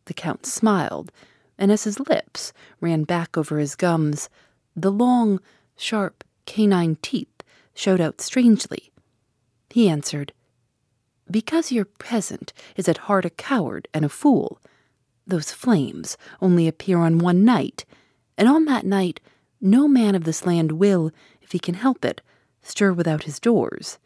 The 0.04 0.14
Count 0.14 0.46
smiled, 0.46 1.10
and 1.58 1.72
as 1.72 1.84
his 1.84 1.98
lips 1.98 2.52
ran 2.80 3.04
back 3.04 3.36
over 3.36 3.58
his 3.58 3.74
gums, 3.74 4.28
the 4.76 4.92
long, 4.92 5.40
sharp 5.76 6.22
canine 6.44 6.96
teeth 7.02 7.42
showed 7.74 8.00
out 8.00 8.20
strangely. 8.20 8.92
He 9.70 9.88
answered, 9.88 10.32
Because 11.30 11.72
your 11.72 11.86
peasant 11.86 12.52
is 12.76 12.88
at 12.88 12.98
heart 13.08 13.24
a 13.24 13.30
coward 13.30 13.88
and 13.94 14.04
a 14.04 14.10
fool. 14.10 14.60
Those 15.26 15.50
flames 15.50 16.18
only 16.42 16.68
appear 16.68 16.98
on 16.98 17.18
one 17.18 17.44
night, 17.44 17.86
and 18.36 18.48
on 18.48 18.66
that 18.66 18.84
night 18.84 19.20
no 19.60 19.88
man 19.88 20.14
of 20.14 20.24
this 20.24 20.44
land 20.44 20.72
will, 20.72 21.10
if 21.40 21.52
he 21.52 21.58
can 21.58 21.74
help 21.74 22.04
it, 22.04 22.20
stir 22.62 22.92
without 22.92 23.24
his 23.24 23.40
doors. 23.40 23.98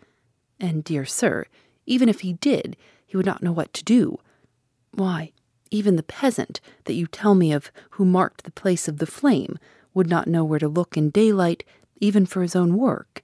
And, 0.59 0.83
dear 0.83 1.05
sir, 1.05 1.47
even 1.87 2.09
if 2.09 2.21
he 2.21 2.33
did, 2.35 2.77
he 3.07 3.17
would 3.17 3.27
not 3.27 3.43
know 3.43 3.53
what 3.53 3.73
to 3.75 3.85
do. 3.85 4.19
Why, 4.93 5.33
even 5.71 5.97
the 5.97 6.03
peasant 6.03 6.61
that 6.85 6.95
you 6.95 7.07
tell 7.07 7.35
me 7.35 7.53
of 7.53 7.71
who 7.91 8.05
marked 8.05 8.45
the 8.45 8.51
place 8.51 8.89
of 8.89 8.99
the 8.99 9.07
flame 9.07 9.59
would 9.95 10.09
not 10.09 10.27
know 10.27 10.45
where 10.45 10.59
to 10.59 10.69
look 10.69 10.97
in 10.97 11.11
daylight, 11.11 11.65
even 12.01 12.27
for 12.27 12.43
his 12.43 12.57
own 12.57 12.77
work. 12.77 13.23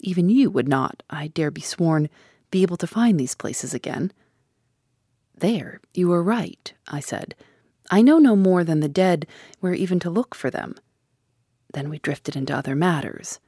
Even 0.00 0.28
you 0.28 0.50
would 0.50 0.68
not, 0.68 1.02
I 1.10 1.28
dare 1.28 1.50
be 1.50 1.60
sworn, 1.60 2.08
be 2.50 2.62
able 2.62 2.76
to 2.78 2.86
find 2.86 3.18
these 3.18 3.34
places 3.34 3.74
again. 3.74 4.12
There, 5.36 5.80
you 5.94 6.12
are 6.12 6.22
right, 6.22 6.72
I 6.86 7.00
said. 7.00 7.34
I 7.90 8.02
know 8.02 8.18
no 8.18 8.36
more 8.36 8.64
than 8.64 8.80
the 8.80 8.88
dead 8.88 9.26
where 9.60 9.74
even 9.74 9.98
to 10.00 10.10
look 10.10 10.34
for 10.34 10.50
them. 10.50 10.74
Then 11.72 11.88
we 11.88 11.98
drifted 11.98 12.36
into 12.36 12.56
other 12.56 12.74
matters. 12.74 13.40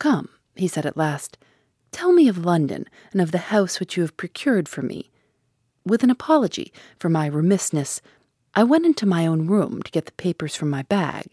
Come, 0.00 0.30
he 0.56 0.66
said 0.66 0.86
at 0.86 0.96
last, 0.96 1.36
tell 1.92 2.10
me 2.10 2.26
of 2.26 2.42
London 2.42 2.86
and 3.12 3.20
of 3.20 3.32
the 3.32 3.52
house 3.52 3.78
which 3.78 3.98
you 3.98 4.02
have 4.02 4.16
procured 4.16 4.66
for 4.66 4.80
me. 4.80 5.10
With 5.84 6.02
an 6.02 6.08
apology 6.08 6.72
for 6.98 7.10
my 7.10 7.26
remissness, 7.26 8.00
I 8.54 8.64
went 8.64 8.86
into 8.86 9.04
my 9.04 9.26
own 9.26 9.46
room 9.46 9.82
to 9.82 9.90
get 9.90 10.06
the 10.06 10.12
papers 10.12 10.56
from 10.56 10.70
my 10.70 10.84
bag. 10.84 11.26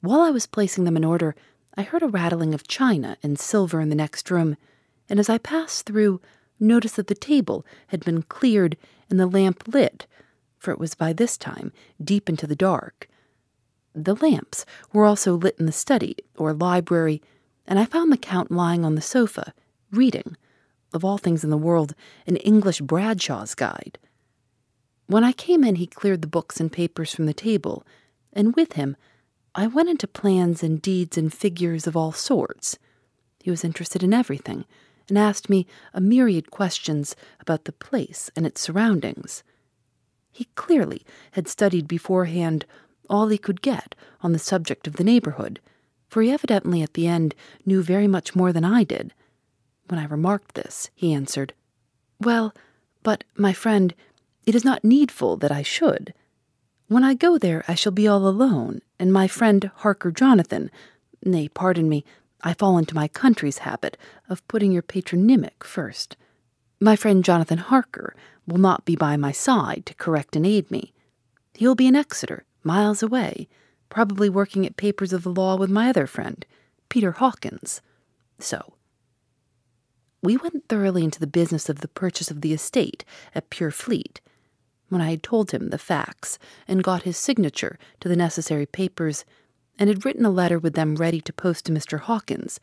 While 0.00 0.22
I 0.22 0.30
was 0.30 0.46
placing 0.46 0.84
them 0.84 0.96
in 0.96 1.04
order, 1.04 1.36
I 1.76 1.82
heard 1.82 2.02
a 2.02 2.08
rattling 2.08 2.54
of 2.54 2.66
china 2.66 3.18
and 3.22 3.38
silver 3.38 3.80
in 3.80 3.90
the 3.90 3.94
next 3.94 4.30
room, 4.30 4.56
and 5.10 5.20
as 5.20 5.28
I 5.28 5.36
passed 5.36 5.84
through, 5.84 6.22
noticed 6.58 6.96
that 6.96 7.08
the 7.08 7.14
table 7.14 7.66
had 7.88 8.02
been 8.02 8.22
cleared 8.22 8.78
and 9.10 9.20
the 9.20 9.26
lamp 9.26 9.68
lit, 9.68 10.06
for 10.58 10.70
it 10.70 10.78
was 10.78 10.94
by 10.94 11.12
this 11.12 11.36
time 11.36 11.70
deep 12.02 12.30
into 12.30 12.46
the 12.46 12.56
dark. 12.56 13.10
The 13.94 14.16
lamps 14.16 14.64
were 14.90 15.04
also 15.04 15.34
lit 15.34 15.56
in 15.58 15.66
the 15.66 15.72
study 15.72 16.16
or 16.38 16.54
library 16.54 17.20
and 17.66 17.78
I 17.78 17.84
found 17.84 18.12
the 18.12 18.16
Count 18.16 18.50
lying 18.50 18.84
on 18.84 18.94
the 18.94 19.00
sofa, 19.00 19.52
reading, 19.90 20.36
of 20.92 21.04
all 21.04 21.18
things 21.18 21.44
in 21.44 21.50
the 21.50 21.56
world, 21.56 21.94
an 22.26 22.36
English 22.36 22.80
Bradshaw's 22.80 23.54
Guide. 23.54 23.98
When 25.06 25.24
I 25.24 25.32
came 25.32 25.64
in, 25.64 25.76
he 25.76 25.86
cleared 25.86 26.22
the 26.22 26.28
books 26.28 26.60
and 26.60 26.72
papers 26.72 27.14
from 27.14 27.26
the 27.26 27.34
table, 27.34 27.86
and 28.32 28.54
with 28.54 28.74
him, 28.74 28.96
I 29.54 29.66
went 29.66 29.88
into 29.88 30.06
plans 30.06 30.62
and 30.62 30.80
deeds 30.82 31.16
and 31.16 31.32
figures 31.32 31.86
of 31.86 31.96
all 31.96 32.12
sorts. 32.12 32.78
He 33.40 33.50
was 33.50 33.64
interested 33.64 34.02
in 34.02 34.14
everything, 34.14 34.64
and 35.08 35.18
asked 35.18 35.50
me 35.50 35.66
a 35.92 36.00
myriad 36.00 36.50
questions 36.50 37.14
about 37.40 37.64
the 37.64 37.72
place 37.72 38.30
and 38.34 38.46
its 38.46 38.60
surroundings. 38.60 39.42
He 40.32 40.46
clearly 40.54 41.04
had 41.32 41.46
studied 41.46 41.86
beforehand 41.86 42.64
all 43.08 43.28
he 43.28 43.38
could 43.38 43.62
get 43.62 43.94
on 44.22 44.32
the 44.32 44.38
subject 44.38 44.86
of 44.86 44.96
the 44.96 45.04
neighborhood 45.04 45.60
for 46.14 46.22
he 46.22 46.30
evidently 46.30 46.80
at 46.80 46.94
the 46.94 47.08
end 47.08 47.34
knew 47.66 47.82
very 47.82 48.06
much 48.06 48.36
more 48.36 48.52
than 48.52 48.64
I 48.64 48.84
did. 48.84 49.12
When 49.88 49.98
I 49.98 50.04
remarked 50.04 50.54
this, 50.54 50.88
he 50.94 51.12
answered, 51.12 51.54
Well, 52.20 52.54
but, 53.02 53.24
my 53.36 53.52
friend, 53.52 53.92
it 54.46 54.54
is 54.54 54.64
not 54.64 54.84
needful 54.84 55.36
that 55.38 55.50
I 55.50 55.62
should. 55.62 56.14
When 56.86 57.02
I 57.02 57.14
go 57.14 57.36
there, 57.36 57.64
I 57.66 57.74
shall 57.74 57.90
be 57.90 58.06
all 58.06 58.28
alone, 58.28 58.80
and 58.96 59.12
my 59.12 59.26
friend 59.26 59.68
Harker 59.78 60.12
Jonathan, 60.12 60.70
nay, 61.24 61.48
pardon 61.48 61.88
me, 61.88 62.04
I 62.44 62.54
fall 62.54 62.78
into 62.78 62.94
my 62.94 63.08
country's 63.08 63.66
habit 63.66 63.96
of 64.28 64.46
putting 64.46 64.70
your 64.70 64.82
patronymic 64.82 65.64
first. 65.64 66.16
My 66.78 66.94
friend 66.94 67.24
Jonathan 67.24 67.58
Harker 67.58 68.14
will 68.46 68.58
not 68.58 68.84
be 68.84 68.94
by 68.94 69.16
my 69.16 69.32
side 69.32 69.82
to 69.86 69.94
correct 69.94 70.36
and 70.36 70.46
aid 70.46 70.70
me. 70.70 70.92
He 71.54 71.66
will 71.66 71.74
be 71.74 71.88
in 71.88 71.96
Exeter, 71.96 72.44
miles 72.62 73.02
away, 73.02 73.48
probably 73.94 74.28
working 74.28 74.66
at 74.66 74.76
papers 74.76 75.12
of 75.12 75.22
the 75.22 75.30
law 75.30 75.56
with 75.56 75.70
my 75.70 75.88
other 75.88 76.04
friend, 76.04 76.44
Peter 76.88 77.12
Hawkins. 77.12 77.80
So, 78.40 78.74
we 80.20 80.36
went 80.36 80.68
thoroughly 80.68 81.04
into 81.04 81.20
the 81.20 81.28
business 81.28 81.68
of 81.68 81.78
the 81.78 81.86
purchase 81.86 82.28
of 82.28 82.40
the 82.40 82.52
estate 82.52 83.04
at 83.36 83.50
Purfleet. 83.50 84.18
When 84.88 85.00
I 85.00 85.10
had 85.10 85.22
told 85.22 85.52
him 85.52 85.68
the 85.68 85.78
facts 85.78 86.40
and 86.66 86.82
got 86.82 87.04
his 87.04 87.16
signature 87.16 87.78
to 88.00 88.08
the 88.08 88.16
necessary 88.16 88.66
papers, 88.66 89.24
and 89.78 89.88
had 89.88 90.04
written 90.04 90.24
a 90.24 90.30
letter 90.30 90.58
with 90.58 90.74
them 90.74 90.96
ready 90.96 91.20
to 91.20 91.32
post 91.32 91.66
to 91.66 91.72
Mr. 91.72 92.00
Hawkins, 92.00 92.58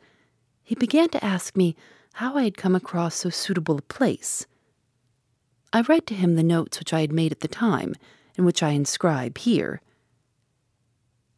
he 0.62 0.74
began 0.74 1.08
to 1.08 1.24
ask 1.24 1.56
me 1.56 1.74
how 2.14 2.36
I 2.36 2.44
had 2.44 2.58
come 2.58 2.74
across 2.74 3.14
so 3.14 3.30
suitable 3.30 3.78
a 3.78 3.82
place. 3.82 4.46
I 5.72 5.80
read 5.80 6.06
to 6.08 6.14
him 6.14 6.34
the 6.34 6.42
notes 6.42 6.78
which 6.78 6.92
I 6.92 7.00
had 7.00 7.10
made 7.10 7.32
at 7.32 7.40
the 7.40 7.48
time, 7.48 7.94
and 8.36 8.44
which 8.44 8.62
I 8.62 8.72
inscribe 8.72 9.38
here. 9.38 9.80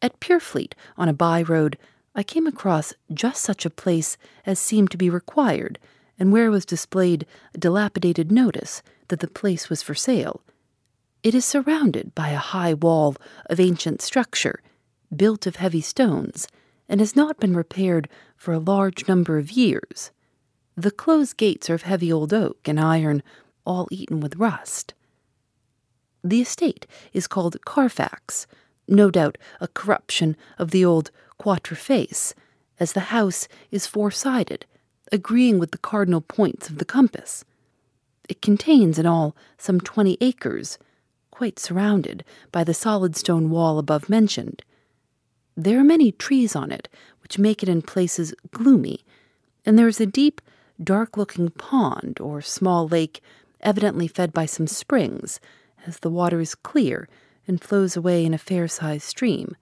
At 0.05 0.19
Purfleet, 0.19 0.73
on 0.97 1.09
a 1.09 1.13
by 1.13 1.41
road, 1.41 1.79
I 2.13 2.21
came 2.21 2.45
across 2.45 2.93
just 3.11 3.41
such 3.41 3.65
a 3.65 3.71
place 3.71 4.17
as 4.45 4.59
seemed 4.59 4.91
to 4.91 4.99
be 4.99 5.09
required, 5.09 5.79
and 6.19 6.31
where 6.31 6.51
was 6.51 6.63
displayed 6.63 7.25
a 7.55 7.57
dilapidated 7.57 8.31
notice 8.31 8.83
that 9.07 9.19
the 9.19 9.27
place 9.27 9.67
was 9.67 9.81
for 9.81 9.95
sale. 9.95 10.43
It 11.23 11.33
is 11.33 11.43
surrounded 11.43 12.13
by 12.13 12.29
a 12.29 12.37
high 12.37 12.75
wall 12.75 13.15
of 13.49 13.59
ancient 13.59 13.99
structure, 13.99 14.61
built 15.15 15.47
of 15.47 15.55
heavy 15.55 15.81
stones, 15.81 16.47
and 16.87 16.99
has 16.99 17.15
not 17.15 17.39
been 17.39 17.55
repaired 17.55 18.07
for 18.37 18.53
a 18.53 18.59
large 18.59 19.07
number 19.07 19.39
of 19.39 19.53
years. 19.53 20.11
The 20.77 20.91
closed 20.91 21.35
gates 21.35 21.67
are 21.67 21.73
of 21.73 21.81
heavy 21.81 22.13
old 22.13 22.31
oak 22.31 22.67
and 22.67 22.79
iron, 22.79 23.23
all 23.65 23.87
eaten 23.89 24.19
with 24.19 24.35
rust. 24.35 24.93
The 26.23 26.41
estate 26.41 26.85
is 27.11 27.25
called 27.25 27.57
Carfax, 27.65 28.45
no 28.87 29.09
doubt 29.09 29.37
a 29.59 29.67
corruption 29.67 30.35
of 30.57 30.71
the 30.71 30.85
old 30.85 31.11
quatre 31.37 31.75
face, 31.75 32.33
as 32.79 32.93
the 32.93 33.11
house 33.11 33.47
is 33.71 33.87
four 33.87 34.11
sided, 34.11 34.65
agreeing 35.11 35.59
with 35.59 35.71
the 35.71 35.77
cardinal 35.77 36.21
points 36.21 36.69
of 36.69 36.77
the 36.77 36.85
compass. 36.85 37.45
It 38.27 38.41
contains 38.41 38.97
in 38.97 39.05
all 39.05 39.35
some 39.57 39.79
twenty 39.79 40.17
acres, 40.21 40.77
quite 41.31 41.59
surrounded 41.59 42.23
by 42.51 42.63
the 42.63 42.73
solid 42.73 43.15
stone 43.15 43.49
wall 43.49 43.77
above 43.77 44.09
mentioned. 44.09 44.63
There 45.55 45.79
are 45.79 45.83
many 45.83 46.11
trees 46.11 46.55
on 46.55 46.71
it, 46.71 46.87
which 47.21 47.39
make 47.39 47.61
it 47.61 47.69
in 47.69 47.81
places 47.81 48.33
gloomy, 48.51 49.05
and 49.65 49.77
there 49.77 49.87
is 49.87 50.01
a 50.01 50.05
deep, 50.05 50.41
dark 50.83 51.17
looking 51.17 51.49
pond 51.49 52.19
or 52.19 52.41
small 52.41 52.87
lake, 52.87 53.21
evidently 53.61 54.07
fed 54.07 54.33
by 54.33 54.45
some 54.45 54.67
springs, 54.67 55.39
as 55.87 55.99
the 55.99 56.09
water 56.09 56.39
is 56.39 56.55
clear 56.55 57.07
and 57.47 57.61
flows 57.61 57.95
away 57.95 58.25
in 58.25 58.33
a 58.33 58.37
fair 58.37 58.67
sized 58.67 59.03
stream. 59.03 59.55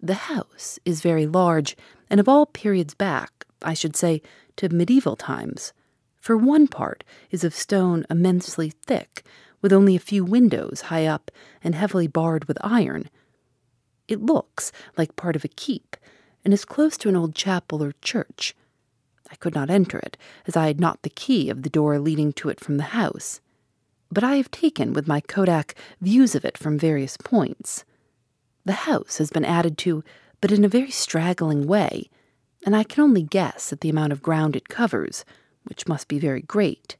The 0.00 0.14
house 0.14 0.78
is 0.84 1.00
very 1.00 1.26
large, 1.26 1.76
and 2.10 2.20
of 2.20 2.28
all 2.28 2.46
periods 2.46 2.94
back, 2.94 3.46
I 3.62 3.74
should 3.74 3.96
say, 3.96 4.22
to 4.56 4.68
medieval 4.68 5.16
times, 5.16 5.72
for 6.20 6.36
one 6.36 6.68
part 6.68 7.04
is 7.30 7.44
of 7.44 7.54
stone 7.54 8.04
immensely 8.10 8.70
thick, 8.70 9.24
with 9.62 9.72
only 9.72 9.96
a 9.96 10.00
few 10.00 10.24
windows 10.24 10.82
high 10.82 11.06
up 11.06 11.30
and 11.62 11.74
heavily 11.74 12.06
barred 12.06 12.44
with 12.44 12.58
iron. 12.60 13.08
It 14.06 14.22
looks 14.22 14.70
like 14.96 15.16
part 15.16 15.36
of 15.36 15.44
a 15.44 15.48
keep, 15.48 15.96
and 16.44 16.52
is 16.52 16.64
close 16.64 16.96
to 16.98 17.08
an 17.08 17.16
old 17.16 17.34
chapel 17.34 17.82
or 17.82 17.94
church. 18.02 18.54
I 19.30 19.34
could 19.36 19.54
not 19.54 19.70
enter 19.70 19.98
it, 19.98 20.16
as 20.46 20.56
I 20.56 20.68
had 20.68 20.78
not 20.78 21.02
the 21.02 21.10
key 21.10 21.50
of 21.50 21.62
the 21.62 21.70
door 21.70 21.98
leading 21.98 22.32
to 22.34 22.48
it 22.48 22.60
from 22.60 22.76
the 22.76 22.84
house. 22.84 23.40
But 24.10 24.24
I 24.24 24.36
have 24.36 24.50
taken 24.50 24.92
with 24.92 25.08
my 25.08 25.20
Kodak 25.20 25.74
views 26.00 26.34
of 26.34 26.44
it 26.44 26.56
from 26.56 26.78
various 26.78 27.16
points. 27.16 27.84
The 28.64 28.72
house 28.72 29.18
has 29.18 29.30
been 29.30 29.44
added 29.44 29.76
to, 29.78 30.02
but 30.40 30.52
in 30.52 30.64
a 30.64 30.68
very 30.68 30.90
straggling 30.90 31.66
way, 31.66 32.08
and 32.64 32.74
I 32.74 32.84
can 32.84 33.04
only 33.04 33.22
guess 33.22 33.72
at 33.72 33.80
the 33.80 33.90
amount 33.90 34.12
of 34.12 34.22
ground 34.22 34.56
it 34.56 34.68
covers, 34.68 35.24
which 35.64 35.86
must 35.86 36.08
be 36.08 36.18
very 36.18 36.42
great. 36.42 36.96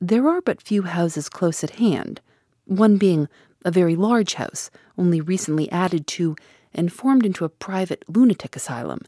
There 0.00 0.28
are 0.28 0.40
but 0.40 0.62
few 0.62 0.82
houses 0.82 1.28
close 1.28 1.64
at 1.64 1.78
hand, 1.78 2.20
one 2.64 2.96
being 2.96 3.28
a 3.64 3.70
very 3.70 3.96
large 3.96 4.34
house, 4.34 4.70
only 4.96 5.20
recently 5.20 5.70
added 5.70 6.06
to 6.06 6.36
and 6.72 6.92
formed 6.92 7.26
into 7.26 7.44
a 7.44 7.48
private 7.48 8.04
lunatic 8.08 8.54
asylum 8.54 9.00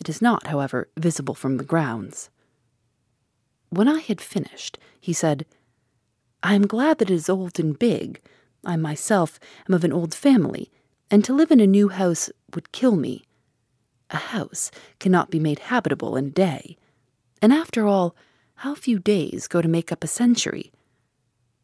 it 0.00 0.08
is 0.08 0.22
not, 0.22 0.46
however, 0.46 0.88
visible 0.96 1.34
from 1.34 1.58
the 1.58 1.64
grounds. 1.64 2.30
When 3.68 3.86
I 3.86 4.00
had 4.00 4.20
finished, 4.20 4.78
he 4.98 5.12
said, 5.12 5.44
I 6.42 6.54
am 6.54 6.66
glad 6.66 6.98
that 6.98 7.10
it 7.10 7.14
is 7.14 7.28
old 7.28 7.58
and 7.58 7.78
big. 7.78 8.20
I 8.64 8.76
myself 8.76 9.38
am 9.68 9.74
of 9.74 9.84
an 9.84 9.92
old 9.92 10.14
family, 10.14 10.70
and 11.10 11.24
to 11.24 11.34
live 11.34 11.50
in 11.50 11.60
a 11.60 11.66
new 11.66 11.88
house 11.88 12.30
would 12.54 12.72
kill 12.72 12.96
me. 12.96 13.24
A 14.10 14.16
house 14.16 14.70
cannot 14.98 15.30
be 15.30 15.38
made 15.38 15.58
habitable 15.58 16.16
in 16.16 16.26
a 16.26 16.30
day. 16.30 16.76
And 17.42 17.52
after 17.52 17.86
all, 17.86 18.14
how 18.56 18.74
few 18.74 18.98
days 18.98 19.48
go 19.48 19.62
to 19.62 19.68
make 19.68 19.92
up 19.92 20.04
a 20.04 20.08
century? 20.08 20.72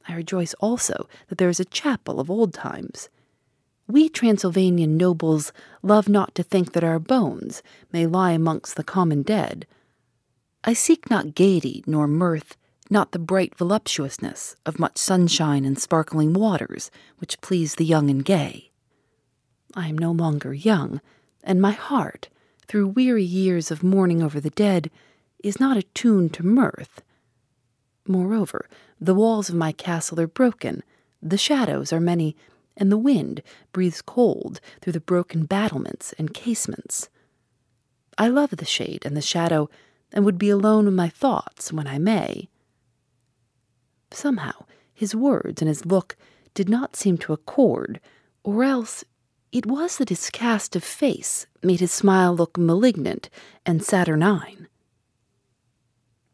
I 0.09 0.15
rejoice 0.15 0.55
also 0.55 1.09
that 1.29 1.39
there 1.39 1.49
is 1.49 1.61
a 1.61 1.65
chapel 1.65 2.21
of 2.21 2.31
old 2.31 2.55
times, 2.55 3.09
we 3.89 4.09
Transylvanian 4.09 4.97
nobles 4.97 5.53
love 5.81 6.09
not 6.09 6.35
to 6.35 6.43
think 6.43 6.73
that 6.73 6.83
our 6.83 6.99
bones 6.99 7.62
may 7.93 8.05
lie 8.05 8.33
amongst 8.33 8.75
the 8.75 8.83
common 8.83 9.23
dead. 9.23 9.65
I 10.65 10.73
seek 10.73 11.09
not 11.09 11.37
gaiety 11.37 11.85
nor 11.87 12.09
mirth, 12.09 12.57
not 12.90 13.12
the 13.12 13.18
bright 13.18 13.57
voluptuousness 13.57 14.57
of 14.64 14.79
much 14.79 14.96
sunshine 14.99 15.64
and 15.64 15.79
sparkling 15.79 16.33
waters 16.33 16.90
which 17.18 17.40
please 17.40 17.75
the 17.75 17.85
young 17.85 18.11
and 18.11 18.25
gay. 18.25 18.70
I 19.75 19.88
am 19.88 19.99
no 19.99 20.12
longer 20.12 20.55
young, 20.55 21.01
and 21.42 21.61
my 21.61 21.72
heart, 21.72 22.29
through 22.66 22.88
weary 22.88 23.25
years 23.25 23.70
of 23.70 23.83
mourning 23.83 24.22
over 24.22 24.40
the 24.40 24.51
dead, 24.51 24.90
is 25.42 25.61
not 25.61 25.77
attuned 25.77 26.33
to 26.35 26.46
mirth. 26.46 27.03
Moreover, 28.07 28.68
the 29.01 29.14
walls 29.14 29.49
of 29.49 29.55
my 29.55 29.72
castle 29.72 30.20
are 30.20 30.27
broken, 30.27 30.83
the 31.22 31.38
shadows 31.38 31.92
are 31.92 32.01
many, 32.01 32.37
and 32.77 32.90
the 32.90 32.99
wind 32.99 33.42
breathes 33.72 34.03
cold 34.03 34.61
through 34.81 34.92
the 34.92 35.01
broken 35.01 35.44
battlements 35.44 36.14
and 36.18 36.35
casements. 36.35 37.09
I 38.18 38.29
love 38.29 38.51
the 38.51 38.64
shade 38.64 39.05
and 39.05 39.16
the 39.16 39.22
shadow, 39.22 39.68
and 40.12 40.25
would 40.25 40.38
be 40.38 40.51
alone 40.51 40.87
with 40.87 40.94
my 40.94 41.09
thoughts 41.09 41.72
when 41.72 41.87
I 41.87 41.99
may. 41.99 42.49
Somehow, 44.11 44.64
his 44.95 45.14
words 45.14 45.61
and 45.61 45.69
his 45.69 45.87
look 45.87 46.16
did 46.55 46.69
not 46.69 46.97
seem 46.97 47.19
to 47.19 47.33
accord, 47.33 48.01
or 48.42 48.64
else 48.64 49.05
it 49.53 49.66
was 49.66 49.99
that 49.99 50.09
his 50.09 50.31
cast 50.31 50.77
of 50.77 50.85
face 50.85 51.47
made 51.62 51.81
his 51.81 51.92
smile 51.92 52.35
look 52.35 52.57
malignant 52.59 53.29
and 53.64 53.83
saturnine. 53.83 54.69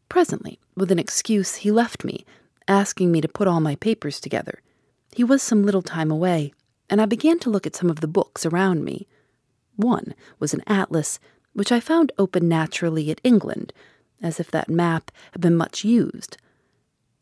Presently, 0.09 0.59
with 0.75 0.91
an 0.91 0.99
excuse, 0.99 1.55
he 1.55 1.71
left 1.71 2.03
me, 2.03 2.25
asking 2.67 3.11
me 3.11 3.21
to 3.21 3.27
put 3.27 3.47
all 3.47 3.59
my 3.59 3.75
papers 3.75 4.19
together 4.19 4.59
he 5.15 5.23
was 5.23 5.41
some 5.41 5.63
little 5.63 5.81
time 5.81 6.09
away, 6.09 6.53
and 6.89 6.99
I 6.99 7.05
began 7.05 7.39
to 7.39 7.49
look 7.49 7.67
at 7.67 7.75
some 7.75 7.89
of 7.89 8.01
the 8.01 8.07
books 8.07 8.45
around 8.45 8.83
me. 8.83 9.07
One 9.75 10.15
was 10.39 10.53
an 10.53 10.63
atlas, 10.65 11.19
which 11.53 11.71
I 11.71 11.79
found 11.79 12.11
open 12.17 12.47
naturally 12.47 13.11
at 13.11 13.21
England, 13.23 13.73
as 14.21 14.39
if 14.39 14.49
that 14.51 14.69
map 14.69 15.11
had 15.31 15.41
been 15.41 15.55
much 15.55 15.83
used. 15.83 16.37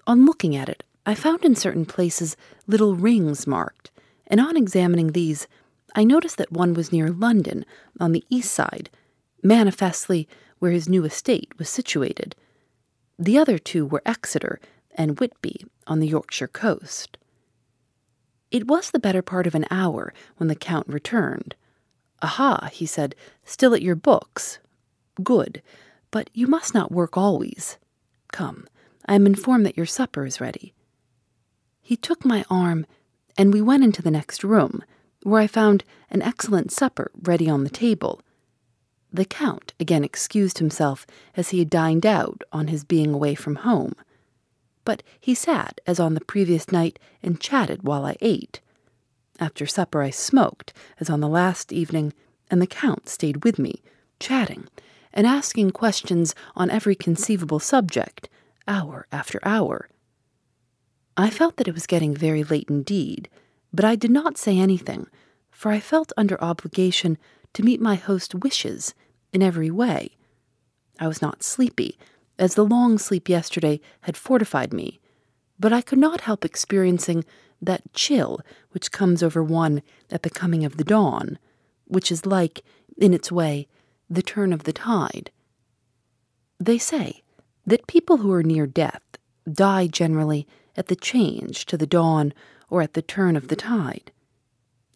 On 0.07 0.25
looking 0.25 0.55
at 0.55 0.69
it, 0.69 0.83
I 1.05 1.15
found 1.15 1.43
in 1.43 1.55
certain 1.55 1.85
places 1.85 2.37
little 2.67 2.95
rings 2.95 3.47
marked, 3.47 3.91
and 4.27 4.39
on 4.39 4.57
examining 4.57 5.11
these, 5.11 5.47
I 5.95 6.03
noticed 6.03 6.37
that 6.37 6.51
one 6.51 6.73
was 6.73 6.91
near 6.91 7.09
London, 7.09 7.65
on 7.99 8.11
the 8.11 8.23
east 8.29 8.53
side, 8.53 8.89
manifestly 9.43 10.27
where 10.59 10.71
his 10.71 10.87
new 10.87 11.03
estate 11.03 11.51
was 11.57 11.69
situated. 11.69 12.35
The 13.17 13.37
other 13.37 13.57
two 13.57 13.85
were 13.85 14.01
Exeter 14.05 14.59
and 14.95 15.19
Whitby 15.19 15.65
on 15.87 15.99
the 15.99 16.07
Yorkshire 16.07 16.47
coast. 16.47 17.17
It 18.51 18.67
was 18.67 18.91
the 18.91 18.99
better 18.99 19.21
part 19.21 19.47
of 19.47 19.55
an 19.55 19.65
hour 19.71 20.13
when 20.37 20.47
the 20.47 20.55
Count 20.55 20.87
returned. 20.87 21.55
Aha, 22.21 22.69
he 22.71 22.85
said, 22.85 23.15
still 23.43 23.73
at 23.73 23.81
your 23.81 23.95
books. 23.95 24.59
Good, 25.23 25.61
but 26.11 26.29
you 26.33 26.47
must 26.47 26.73
not 26.73 26.91
work 26.91 27.17
always. 27.17 27.77
Come, 28.31 28.67
I 29.05 29.15
am 29.15 29.25
informed 29.25 29.65
that 29.65 29.77
your 29.77 29.85
supper 29.85 30.25
is 30.25 30.41
ready. 30.41 30.73
He 31.81 31.95
took 31.95 32.23
my 32.23 32.45
arm, 32.49 32.85
and 33.37 33.53
we 33.53 33.61
went 33.61 33.83
into 33.83 34.01
the 34.01 34.11
next 34.11 34.43
room, 34.43 34.83
where 35.23 35.41
I 35.41 35.47
found 35.47 35.83
an 36.09 36.21
excellent 36.21 36.71
supper 36.71 37.11
ready 37.21 37.49
on 37.49 37.63
the 37.63 37.69
table. 37.69 38.21
The 39.11 39.25
Count 39.25 39.73
again 39.79 40.03
excused 40.03 40.59
himself 40.59 41.05
as 41.35 41.49
he 41.49 41.59
had 41.59 41.69
dined 41.69 42.05
out 42.05 42.43
on 42.51 42.67
his 42.67 42.83
being 42.83 43.13
away 43.13 43.35
from 43.35 43.55
home 43.57 43.93
but 44.83 45.03
he 45.19 45.35
sat 45.35 45.79
as 45.85 45.99
on 45.99 46.13
the 46.13 46.25
previous 46.25 46.71
night 46.71 46.99
and 47.21 47.39
chatted 47.39 47.83
while 47.83 48.05
I 48.05 48.15
ate. 48.21 48.61
After 49.39 49.65
supper, 49.65 50.01
I 50.01 50.09
smoked, 50.09 50.73
as 50.99 51.09
on 51.09 51.19
the 51.19 51.27
last 51.27 51.71
evening, 51.71 52.13
and 52.49 52.61
the 52.61 52.67
Count 52.67 53.09
stayed 53.09 53.43
with 53.43 53.57
me, 53.57 53.81
chatting 54.19 54.67
and 55.13 55.27
asking 55.27 55.71
questions 55.71 56.33
on 56.55 56.69
every 56.69 56.95
conceivable 56.95 57.59
subject, 57.59 58.29
hour 58.67 59.07
after 59.11 59.39
hour. 59.43 59.89
I 61.17 61.29
felt 61.29 61.57
that 61.57 61.67
it 61.67 61.73
was 61.73 61.87
getting 61.87 62.15
very 62.15 62.43
late 62.43 62.69
indeed, 62.69 63.29
but 63.73 63.85
I 63.85 63.95
did 63.95 64.11
not 64.11 64.37
say 64.37 64.57
anything, 64.57 65.07
for 65.49 65.71
I 65.71 65.79
felt 65.79 66.13
under 66.17 66.41
obligation 66.43 67.17
to 67.53 67.63
meet 67.63 67.81
my 67.81 67.95
host's 67.95 68.35
wishes 68.35 68.93
in 69.33 69.43
every 69.43 69.69
way. 69.69 70.17
I 70.99 71.07
was 71.07 71.21
not 71.21 71.43
sleepy, 71.43 71.97
as 72.39 72.55
the 72.55 72.65
long 72.65 72.97
sleep 72.97 73.29
yesterday 73.29 73.81
had 74.01 74.17
fortified 74.17 74.73
me, 74.73 74.99
but 75.59 75.73
I 75.73 75.81
could 75.81 75.99
not 75.99 76.21
help 76.21 76.43
experiencing 76.43 77.23
that 77.61 77.93
chill 77.93 78.41
which 78.71 78.91
comes 78.91 79.21
over 79.21 79.43
one 79.43 79.83
at 80.09 80.23
the 80.23 80.29
coming 80.29 80.65
of 80.65 80.77
the 80.77 80.83
dawn, 80.83 81.37
which 81.85 82.11
is 82.11 82.25
like, 82.25 82.63
in 82.97 83.13
its 83.13 83.31
way, 83.31 83.67
the 84.09 84.23
turn 84.23 84.53
of 84.53 84.63
the 84.63 84.73
tide. 84.73 85.29
They 86.59 86.77
say 86.77 87.20
that 87.65 87.87
people 87.87 88.17
who 88.17 88.31
are 88.31 88.43
near 88.43 88.67
death 88.67 89.01
die 89.51 89.87
generally 89.87 90.47
at 90.75 90.87
the 90.87 90.95
change 90.95 91.65
to 91.65 91.77
the 91.77 91.87
dawn 91.87 92.33
or 92.69 92.81
at 92.81 92.93
the 92.93 93.01
turn 93.01 93.35
of 93.35 93.47
the 93.47 93.55
tide. 93.55 94.11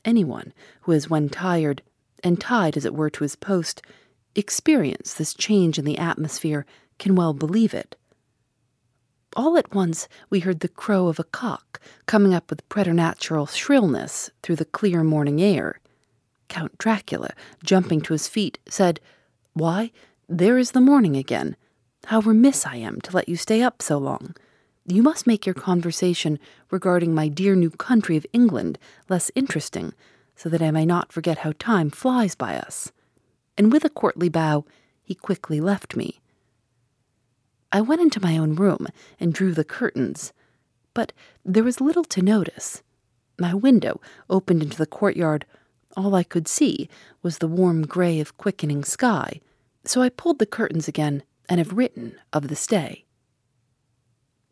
Anyone 0.03 0.53
who 0.81 0.91
has, 0.91 1.09
when 1.09 1.29
tired, 1.29 1.81
and 2.23 2.39
tied 2.39 2.77
as 2.77 2.85
it 2.85 2.95
were 2.95 3.09
to 3.09 3.23
his 3.23 3.35
post, 3.35 3.81
experienced 4.35 5.17
this 5.17 5.33
change 5.33 5.77
in 5.77 5.85
the 5.85 5.97
atmosphere 5.97 6.65
can 6.99 7.15
well 7.15 7.33
believe 7.33 7.73
it. 7.73 7.95
All 9.35 9.57
at 9.57 9.73
once 9.73 10.07
we 10.29 10.39
heard 10.39 10.61
the 10.61 10.69
crow 10.69 11.07
of 11.07 11.19
a 11.19 11.25
cock 11.25 11.81
coming 12.05 12.33
up 12.33 12.49
with 12.49 12.67
preternatural 12.69 13.47
shrillness 13.47 14.31
through 14.41 14.55
the 14.55 14.65
clear 14.65 15.03
morning 15.03 15.41
air. 15.41 15.81
Count 16.47 16.77
Dracula, 16.77 17.31
jumping 17.63 17.99
to 18.01 18.13
his 18.13 18.29
feet, 18.29 18.59
said, 18.69 19.01
Why, 19.53 19.91
there 20.29 20.57
is 20.57 20.71
the 20.71 20.79
morning 20.79 21.17
again. 21.17 21.57
How 22.09 22.19
remiss 22.19 22.67
I 22.67 22.75
am 22.75 23.01
to 23.01 23.15
let 23.15 23.27
you 23.27 23.35
stay 23.35 23.63
up 23.63 23.81
so 23.81 23.97
long. 23.97 24.35
You 24.85 25.01
must 25.01 25.25
make 25.25 25.47
your 25.47 25.55
conversation 25.55 26.37
regarding 26.69 27.15
my 27.15 27.27
dear 27.27 27.55
new 27.55 27.71
country 27.71 28.15
of 28.15 28.27
England 28.31 28.77
less 29.09 29.31
interesting, 29.33 29.91
so 30.35 30.47
that 30.49 30.61
I 30.61 30.69
may 30.69 30.85
not 30.85 31.11
forget 31.11 31.39
how 31.39 31.53
time 31.57 31.89
flies 31.89 32.35
by 32.35 32.57
us. 32.57 32.91
And 33.57 33.71
with 33.71 33.83
a 33.83 33.89
courtly 33.89 34.29
bow, 34.29 34.65
he 35.01 35.15
quickly 35.15 35.59
left 35.59 35.95
me. 35.95 36.21
I 37.71 37.81
went 37.81 38.01
into 38.01 38.21
my 38.21 38.37
own 38.37 38.53
room 38.53 38.85
and 39.19 39.33
drew 39.33 39.51
the 39.51 39.63
curtains, 39.63 40.31
but 40.93 41.11
there 41.43 41.63
was 41.63 41.81
little 41.81 42.03
to 42.03 42.21
notice. 42.21 42.83
My 43.39 43.55
window 43.55 43.99
opened 44.29 44.61
into 44.61 44.77
the 44.77 44.85
courtyard. 44.85 45.43
All 45.97 46.13
I 46.13 46.21
could 46.23 46.47
see 46.47 46.87
was 47.23 47.39
the 47.39 47.47
warm 47.47 47.81
gray 47.87 48.19
of 48.19 48.37
quickening 48.37 48.83
sky, 48.83 49.41
so 49.85 50.03
I 50.03 50.09
pulled 50.09 50.37
the 50.37 50.45
curtains 50.45 50.87
again 50.87 51.23
and 51.49 51.59
have 51.59 51.73
written 51.73 52.15
of 52.33 52.47
this 52.47 52.67
day. 52.67 53.05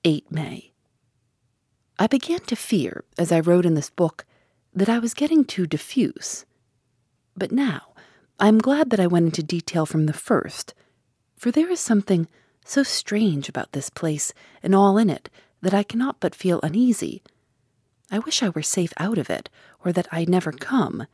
8 0.04 0.32
May. 0.32 0.74
I 1.98 2.08
began 2.08 2.40
to 2.42 2.56
fear, 2.56 3.04
as 3.18 3.32
I 3.32 3.40
wrote 3.40 3.66
in 3.66 3.76
this 3.76 3.90
book, 3.90 4.26
that 4.74 4.90
I 4.90 5.00
was 5.00 5.14
getting 5.14 5.46
too 5.46 5.68
diffuse. 5.68 6.46
But 7.36 7.52
now 7.52 7.94
I 8.40 8.48
am 8.48 8.58
glad 8.58 8.90
that 8.90 9.00
I 9.00 9.08
went 9.08 9.26
into 9.28 9.44
detail 9.44 9.86
from 9.86 10.06
the 10.06 10.14
first 10.14 10.74
For 11.38 11.52
there 11.52 11.70
is 11.70 11.80
something 11.80 12.28
so 12.64 12.84
strange 12.84 13.50
about 13.50 13.74
this 13.74 13.90
place 13.90 14.34
and 14.62 14.74
all 14.74 14.98
in 14.98 15.10
it 15.10 15.30
that 15.62 15.74
I 15.74 15.84
cannot 15.84 16.22
but 16.22 16.34
feel 16.36 16.62
uneasy. 16.64 17.22
I 18.10 18.20
wish 18.20 18.42
I 18.42 18.50
were 18.50 18.62
safe 18.62 18.94
out 18.98 19.18
of 19.18 19.30
it, 19.30 19.50
or 19.84 19.92
that 19.92 20.08
I'd 20.12 20.30
never 20.30 20.52
come. 20.52 21.06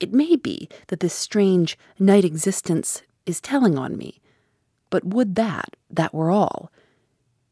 It 0.00 0.12
may 0.12 0.34
be 0.34 0.68
that 0.88 1.00
this 1.00 1.14
strange 1.14 1.78
night 1.98 2.24
existence 2.24 3.02
is 3.24 3.40
telling 3.40 3.78
on 3.78 3.96
me, 3.96 4.20
but 4.90 5.04
would 5.04 5.34
that 5.34 5.76
that 5.90 6.14
were 6.14 6.30
all. 6.30 6.70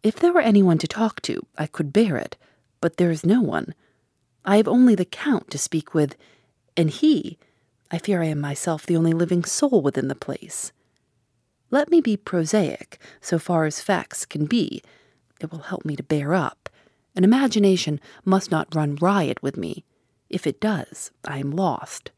If 0.02 0.16
there 0.16 0.32
were 0.32 0.40
anyone 0.40 0.78
to 0.78 0.86
talk 0.86 1.22
to, 1.22 1.46
I 1.56 1.66
could 1.66 1.92
bear 1.92 2.16
it, 2.16 2.36
but 2.80 2.96
there 2.98 3.10
is 3.10 3.24
no 3.24 3.40
one. 3.40 3.74
I 4.44 4.58
have 4.58 4.68
only 4.68 4.94
the 4.94 5.06
Count 5.06 5.50
to 5.50 5.58
speak 5.58 5.94
with, 5.94 6.16
and 6.76 6.90
he, 6.90 7.38
I 7.90 7.98
fear 7.98 8.22
I 8.22 8.26
am 8.26 8.40
myself 8.40 8.84
the 8.84 8.96
only 8.96 9.12
living 9.12 9.44
soul 9.44 9.80
within 9.80 10.08
the 10.08 10.14
place. 10.14 10.72
Let 11.70 11.90
me 11.90 12.00
be 12.00 12.16
prosaic, 12.16 13.00
so 13.20 13.38
far 13.38 13.64
as 13.64 13.80
facts 13.80 14.26
can 14.26 14.46
be. 14.46 14.82
It 15.40 15.50
will 15.50 15.60
help 15.60 15.84
me 15.84 15.96
to 15.96 16.02
bear 16.02 16.34
up. 16.34 16.68
An 17.16 17.24
imagination 17.24 18.00
must 18.24 18.50
not 18.50 18.74
run 18.74 18.96
riot 18.96 19.42
with 19.42 19.56
me. 19.56 19.84
If 20.28 20.46
it 20.46 20.60
does, 20.60 21.10
I 21.24 21.38
am 21.38 21.50
lost. 21.50 22.10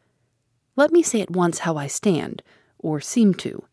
Let 0.75 0.91
me 0.91 1.03
say 1.03 1.21
at 1.21 1.31
once 1.31 1.61
how 1.61 1.77
I 1.77 1.87
stand, 1.87 2.43
or 2.79 3.01
seem 3.01 3.35
to. 3.35 3.65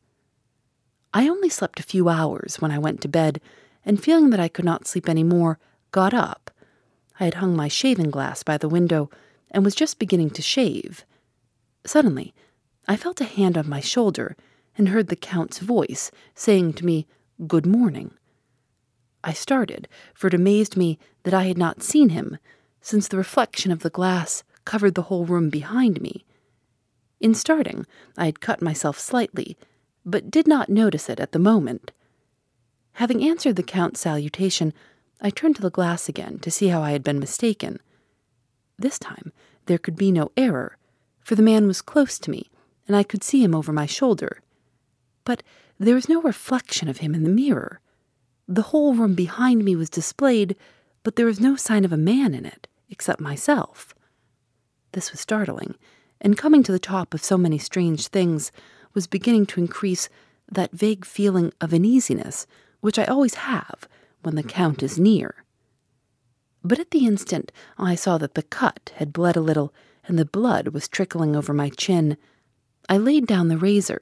I 1.13 1.27
only 1.27 1.49
slept 1.49 1.79
a 1.79 1.83
few 1.83 2.09
hours 2.09 2.55
when 2.59 2.71
I 2.71 2.79
went 2.79 2.99
to 3.01 3.07
bed, 3.07 3.39
and 3.85 4.03
feeling 4.03 4.31
that 4.31 4.39
I 4.39 4.47
could 4.47 4.65
not 4.65 4.87
sleep 4.87 5.07
any 5.07 5.23
more, 5.23 5.59
got 5.91 6.13
up. 6.13 6.49
I 7.19 7.25
had 7.25 7.35
hung 7.35 7.55
my 7.55 7.67
shaving 7.67 8.09
glass 8.09 8.41
by 8.41 8.57
the 8.57 8.69
window 8.69 9.11
and 9.51 9.63
was 9.63 9.75
just 9.75 9.99
beginning 9.99 10.31
to 10.31 10.41
shave. 10.41 11.05
Suddenly, 11.85 12.33
I 12.87 12.95
felt 12.95 13.21
a 13.21 13.25
hand 13.25 13.57
on 13.57 13.69
my 13.69 13.79
shoulder 13.79 14.35
and 14.75 14.89
heard 14.89 15.09
the 15.09 15.15
Count's 15.15 15.59
voice 15.59 16.09
saying 16.33 16.73
to 16.73 16.85
me, 16.85 17.05
Good 17.45 17.65
morning. 17.65 18.13
I 19.23 19.33
started, 19.33 19.87
for 20.13 20.27
it 20.27 20.33
amazed 20.33 20.75
me 20.75 20.97
that 21.23 21.33
I 21.33 21.43
had 21.43 21.57
not 21.57 21.83
seen 21.83 22.09
him, 22.09 22.37
since 22.81 23.07
the 23.07 23.17
reflection 23.17 23.71
of 23.71 23.79
the 23.79 23.89
glass 23.89 24.43
covered 24.65 24.95
the 24.95 25.03
whole 25.03 25.25
room 25.25 25.49
behind 25.49 26.01
me. 26.01 26.25
In 27.19 27.33
starting, 27.35 27.85
I 28.17 28.25
had 28.25 28.41
cut 28.41 28.61
myself 28.61 28.99
slightly, 28.99 29.57
but 30.05 30.31
did 30.31 30.47
not 30.47 30.69
notice 30.69 31.09
it 31.09 31.19
at 31.19 31.31
the 31.31 31.39
moment. 31.39 31.91
Having 32.93 33.23
answered 33.23 33.55
the 33.55 33.63
Count's 33.63 34.01
salutation, 34.01 34.73
I 35.21 35.29
turned 35.29 35.55
to 35.55 35.61
the 35.61 35.69
glass 35.69 36.09
again 36.09 36.39
to 36.39 36.51
see 36.51 36.67
how 36.67 36.81
I 36.81 36.91
had 36.91 37.03
been 37.03 37.19
mistaken. 37.19 37.79
This 38.77 38.99
time 38.99 39.31
there 39.65 39.77
could 39.77 39.95
be 39.95 40.11
no 40.11 40.31
error, 40.35 40.77
for 41.21 41.35
the 41.35 41.41
man 41.41 41.67
was 41.67 41.81
close 41.81 42.19
to 42.19 42.29
me, 42.29 42.49
and 42.87 42.95
I 42.95 43.03
could 43.03 43.23
see 43.23 43.43
him 43.43 43.55
over 43.55 43.71
my 43.71 43.85
shoulder. 43.85 44.41
But 45.23 45.41
there 45.79 45.95
was 45.95 46.09
no 46.09 46.21
reflection 46.21 46.89
of 46.89 46.97
him 46.97 47.15
in 47.15 47.23
the 47.23 47.29
mirror. 47.29 47.79
The 48.47 48.63
whole 48.63 48.93
room 48.93 49.15
behind 49.15 49.63
me 49.63 49.75
was 49.75 49.89
displayed, 49.89 50.55
but 51.03 51.15
there 51.15 51.25
was 51.25 51.39
no 51.39 51.55
sign 51.55 51.85
of 51.85 51.93
a 51.93 51.97
man 51.97 52.33
in 52.33 52.45
it, 52.45 52.67
except 52.89 53.21
myself. 53.21 53.95
This 54.91 55.11
was 55.11 55.21
startling, 55.21 55.75
and 56.19 56.37
coming 56.37 56.61
to 56.63 56.71
the 56.71 56.79
top 56.79 57.13
of 57.13 57.23
so 57.23 57.37
many 57.37 57.57
strange 57.57 58.07
things 58.07 58.51
was 58.93 59.07
beginning 59.07 59.45
to 59.47 59.59
increase 59.59 60.09
that 60.51 60.71
vague 60.71 61.05
feeling 61.05 61.51
of 61.61 61.73
uneasiness 61.73 62.45
which 62.81 62.99
I 62.99 63.05
always 63.05 63.35
have 63.35 63.87
when 64.23 64.35
the 64.35 64.43
Count 64.43 64.83
is 64.83 64.99
near. 64.99 65.43
But 66.63 66.79
at 66.79 66.91
the 66.91 67.05
instant 67.05 67.51
I 67.77 67.95
saw 67.95 68.17
that 68.17 68.35
the 68.35 68.43
cut 68.43 68.91
had 68.95 69.13
bled 69.13 69.37
a 69.37 69.41
little 69.41 69.73
and 70.05 70.19
the 70.19 70.25
blood 70.25 70.69
was 70.69 70.89
trickling 70.89 71.33
over 71.33 71.53
my 71.53 71.69
chin, 71.69 72.17
I 72.89 72.97
laid 72.97 73.25
down 73.25 73.47
the 73.47 73.57
razor, 73.57 74.01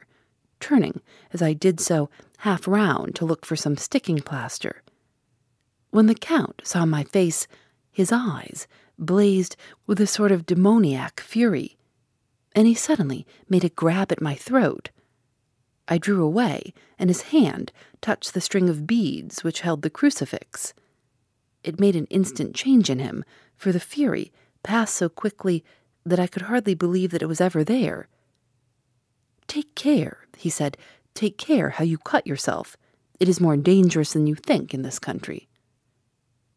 turning 0.60 1.01
as 1.32 1.43
I 1.43 1.54
did 1.54 1.80
so 1.80 2.10
half 2.39 2.67
round 2.67 3.13
to 3.15 3.25
look 3.25 3.45
for 3.45 3.56
some 3.56 3.77
sticking 3.77 4.17
plaster. 4.17 4.82
When 5.91 6.08
the 6.08 6.15
Count 6.15 6.62
saw 6.63 6.86
my 6.86 7.04
face, 7.04 7.47
his 7.91 8.12
eyes 8.12 8.67
blazed 8.97 9.56
with 9.86 10.01
a 10.01 10.08
sort 10.08 10.32
of 10.32 10.47
demoniac 10.47 11.19
fury, 11.19 11.77
and 12.56 12.68
he 12.68 12.74
suddenly 12.74 13.26
made 13.50 13.64
a 13.64 13.70
grab 13.70 14.12
at 14.12 14.22
my 14.22 14.36
throat. 14.36 14.90
I 15.88 15.98
drew 15.98 16.24
away, 16.24 16.74
and 16.98 17.10
his 17.10 17.24
hand 17.24 17.72
touched 18.02 18.34
the 18.34 18.42
string 18.42 18.70
of 18.70 18.88
beads 18.88 19.44
which 19.44 19.62
held 19.62 19.82
the 19.82 19.90
crucifix. 19.90 20.74
It 21.64 21.80
made 21.80 21.96
an 21.96 22.08
instant 22.08 22.56
change 22.56 22.90
in 22.90 23.00
him, 23.00 23.24
for 23.56 23.72
the 23.72 23.80
fury 23.80 24.32
passed 24.64 24.96
so 24.96 25.10
quickly 25.10 25.64
that 26.06 26.20
I 26.20 26.28
could 26.28 26.44
hardly 26.44 26.74
believe 26.76 27.12
that 27.12 27.22
it 27.22 27.28
was 27.28 27.42
ever 27.42 27.64
there. 27.64 28.08
Take 29.48 29.76
care, 29.76 30.26
he 30.38 30.50
said, 30.50 30.78
take 31.14 31.38
care 31.38 31.72
how 31.72 31.84
you 31.84 31.98
cut 31.98 32.26
yourself. 32.26 32.78
It 33.20 33.30
is 33.30 33.42
more 33.42 33.58
dangerous 33.58 34.14
than 34.14 34.28
you 34.28 34.36
think 34.36 34.74
in 34.74 34.82
this 34.82 34.98
country. 34.98 35.48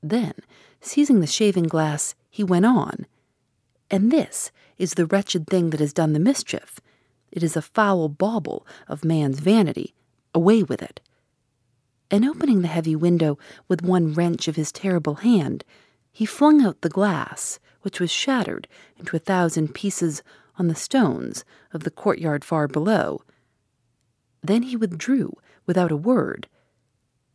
Then, 0.02 0.34
seizing 0.80 1.20
the 1.20 1.26
shaving 1.26 1.64
glass, 1.64 2.14
he 2.30 2.44
went 2.44 2.66
on. 2.66 3.06
And 3.90 4.10
this 4.10 4.50
is 4.78 4.94
the 4.94 5.06
wretched 5.06 5.46
thing 5.46 5.70
that 5.70 5.80
has 5.80 5.92
done 5.92 6.12
the 6.12 6.18
mischief. 6.18 6.80
It 7.30 7.42
is 7.42 7.56
a 7.56 7.62
foul 7.62 8.08
bauble 8.08 8.66
of 8.88 9.04
man's 9.04 9.40
vanity. 9.40 9.94
Away 10.34 10.62
with 10.62 10.82
it. 10.82 11.00
And 12.10 12.24
opening 12.24 12.62
the 12.62 12.68
heavy 12.68 12.96
window 12.96 13.38
with 13.68 13.82
one 13.82 14.12
wrench 14.12 14.48
of 14.48 14.56
his 14.56 14.72
terrible 14.72 15.16
hand, 15.16 15.64
he 16.10 16.26
flung 16.26 16.64
out 16.64 16.80
the 16.80 16.88
glass, 16.88 17.58
which 17.82 18.00
was 18.00 18.10
shattered 18.10 18.68
into 18.98 19.16
a 19.16 19.20
thousand 19.20 19.74
pieces 19.74 20.22
on 20.58 20.68
the 20.68 20.74
stones 20.74 21.44
of 21.72 21.84
the 21.84 21.90
courtyard 21.90 22.44
far 22.44 22.68
below. 22.68 23.22
Then 24.42 24.62
he 24.62 24.76
withdrew 24.76 25.32
without 25.66 25.90
a 25.90 25.96
word. 25.96 26.48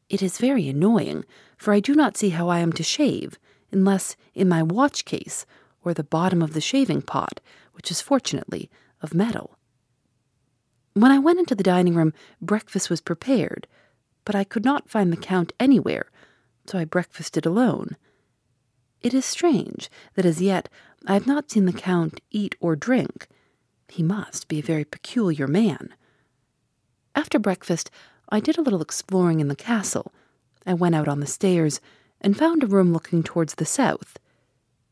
It 0.10 0.22
is 0.22 0.38
very 0.38 0.68
annoying, 0.68 1.26
for 1.58 1.74
I 1.74 1.80
do 1.80 1.94
not 1.94 2.18
see 2.18 2.30
how 2.30 2.50
I 2.50 2.60
am 2.60 2.74
to 2.74 2.84
shave 2.84 3.38
unless 3.72 4.16
in 4.34 4.50
my 4.50 4.64
watch 4.64 5.06
case 5.06 5.46
or 5.90 5.94
the 5.94 6.04
bottom 6.04 6.42
of 6.42 6.54
the 6.54 6.62
shaving 6.62 7.02
pot, 7.02 7.42
which 7.74 7.92
is 7.92 8.00
fortunately 8.00 8.70
of 9.02 9.14
metal. 9.14 9.58
When 10.94 11.12
I 11.12 11.20
went 11.20 11.40
into 11.40 11.56
the 11.56 11.64
dining 11.64 11.96
room, 11.96 12.14
breakfast 12.42 12.90
was 12.90 13.02
prepared, 13.02 13.68
but 14.26 14.36
I 14.36 14.44
could 14.44 14.64
not 14.64 14.90
find 14.90 15.12
the 15.12 15.18
Count 15.18 15.54
anywhere, 15.60 16.12
so 16.66 16.78
I 16.78 16.86
breakfasted 16.86 17.46
alone. 17.46 17.98
It 19.02 19.14
is 19.14 19.26
strange 19.26 19.90
that 20.16 20.26
as 20.26 20.42
yet 20.42 20.70
I 21.08 21.14
have 21.14 21.26
not 21.26 21.50
seen 21.50 21.66
the 21.66 21.74
Count 21.74 22.22
eat 22.32 22.56
or 22.60 22.76
drink. 22.76 23.28
He 23.88 24.04
must 24.04 24.48
be 24.48 24.60
a 24.60 24.64
very 24.64 24.86
peculiar 24.86 25.48
man. 25.48 25.94
After 27.16 27.40
breakfast, 27.40 27.90
I 28.30 28.40
did 28.40 28.58
a 28.58 28.62
little 28.62 28.82
exploring 28.82 29.40
in 29.40 29.48
the 29.48 29.56
castle. 29.56 30.14
I 30.66 30.74
went 30.74 30.96
out 30.96 31.08
on 31.08 31.22
the 31.22 31.26
stairs 31.26 31.82
and 32.22 32.38
found 32.38 32.64
a 32.64 32.68
room 32.68 32.94
looking 32.94 33.24
towards 33.24 33.56
the 33.56 33.66
south. 33.66 34.20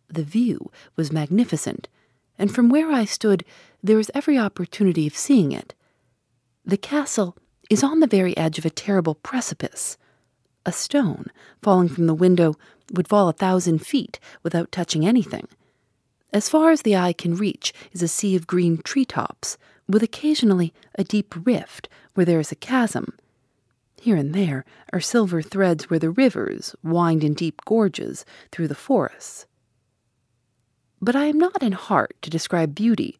The 0.10 0.24
view 0.24 0.72
was 0.96 1.12
magnificent, 1.12 1.88
and 2.40 2.54
from 2.54 2.70
where 2.70 2.92
I 2.92 3.06
stood 3.06 3.44
there 3.84 3.98
was 3.98 4.12
every 4.14 4.38
opportunity 4.38 5.08
of 5.08 5.16
seeing 5.16 5.52
it. 5.52 5.74
The 6.66 6.78
castle 6.78 7.38
is 7.70 7.84
on 7.84 8.00
the 8.00 8.08
very 8.08 8.36
edge 8.38 8.58
of 8.58 8.66
a 8.66 8.70
terrible 8.70 9.16
precipice. 9.16 9.98
A 10.66 10.72
stone, 10.72 11.28
falling 11.62 11.90
from 11.90 12.08
the 12.08 12.14
window, 12.14 12.56
would 12.94 13.08
fall 13.08 13.30
a 13.30 13.34
thousand 13.34 13.80
feet 13.80 14.20
without 14.44 14.72
touching 14.72 15.06
anything. 15.06 15.48
As 16.32 16.50
far 16.50 16.72
as 16.72 16.84
the 16.84 16.96
eye 16.96 17.14
can 17.14 17.36
reach 17.36 17.74
is 17.92 18.02
a 18.02 18.08
sea 18.08 18.36
of 18.36 18.48
green 18.48 18.78
tree 18.78 19.06
tops, 19.06 19.58
with 19.88 20.04
occasionally 20.04 20.74
a 20.96 21.04
deep 21.04 21.34
rift 21.46 21.90
where 22.14 22.26
there 22.26 22.40
is 22.40 22.52
a 22.52 22.56
chasm. 22.56 23.18
Here 24.00 24.16
and 24.16 24.34
there 24.34 24.64
are 24.94 25.00
silver 25.00 25.42
threads 25.42 25.90
where 25.90 26.00
the 26.00 26.12
rivers 26.12 26.76
wind 26.84 27.24
in 27.24 27.34
deep 27.34 27.62
gorges 27.66 28.26
through 28.52 28.68
the 28.68 28.76
forests. 28.76 29.47
But 31.02 31.16
I 31.16 31.26
am 31.26 31.38
not 31.38 31.62
in 31.62 31.74
heart 31.74 32.16
to 32.22 32.30
describe 32.30 32.76
beauty, 32.76 33.20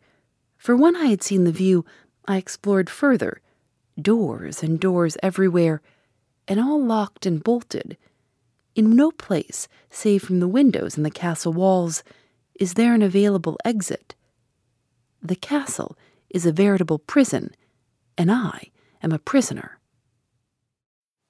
for 0.58 0.76
when 0.76 0.96
I 0.96 1.06
had 1.06 1.22
seen 1.22 1.44
the 1.44 1.52
view, 1.52 1.86
I 2.28 2.38
explored 2.38 2.90
further 2.90 3.42
doors 4.00 4.62
and 4.62 4.80
doors 4.80 5.18
everywhere, 5.24 5.82
and 6.48 6.60
all 6.60 6.84
locked 6.84 7.26
and 7.26 7.44
bolted. 7.44 7.98
In 8.76 8.96
no 8.96 9.12
place, 9.12 9.68
save 9.90 10.24
from 10.24 10.40
the 10.40 10.48
windows 10.48 10.98
in 10.98 11.04
the 11.04 11.12
castle 11.12 11.52
walls, 11.52 12.04
is 12.60 12.76
there 12.76 12.94
an 12.94 13.02
available 13.02 13.58
exit. 13.66 14.16
The 15.22 15.36
castle 15.36 15.98
is 16.30 16.46
a 16.46 16.52
veritable 16.52 17.00
prison, 17.00 17.56
and 18.18 18.32
I 18.32 18.72
am 19.02 19.12
a 19.12 19.20
prisoner. 19.20 19.80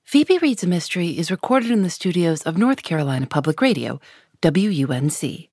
Phoebe 0.03 0.37
Reads 0.37 0.63
a 0.63 0.67
Mystery 0.67 1.17
is 1.17 1.31
recorded 1.31 1.71
in 1.71 1.83
the 1.83 1.89
studios 1.89 2.41
of 2.43 2.57
North 2.57 2.83
Carolina 2.83 3.27
Public 3.27 3.61
Radio, 3.61 3.99
WUNC. 4.41 5.49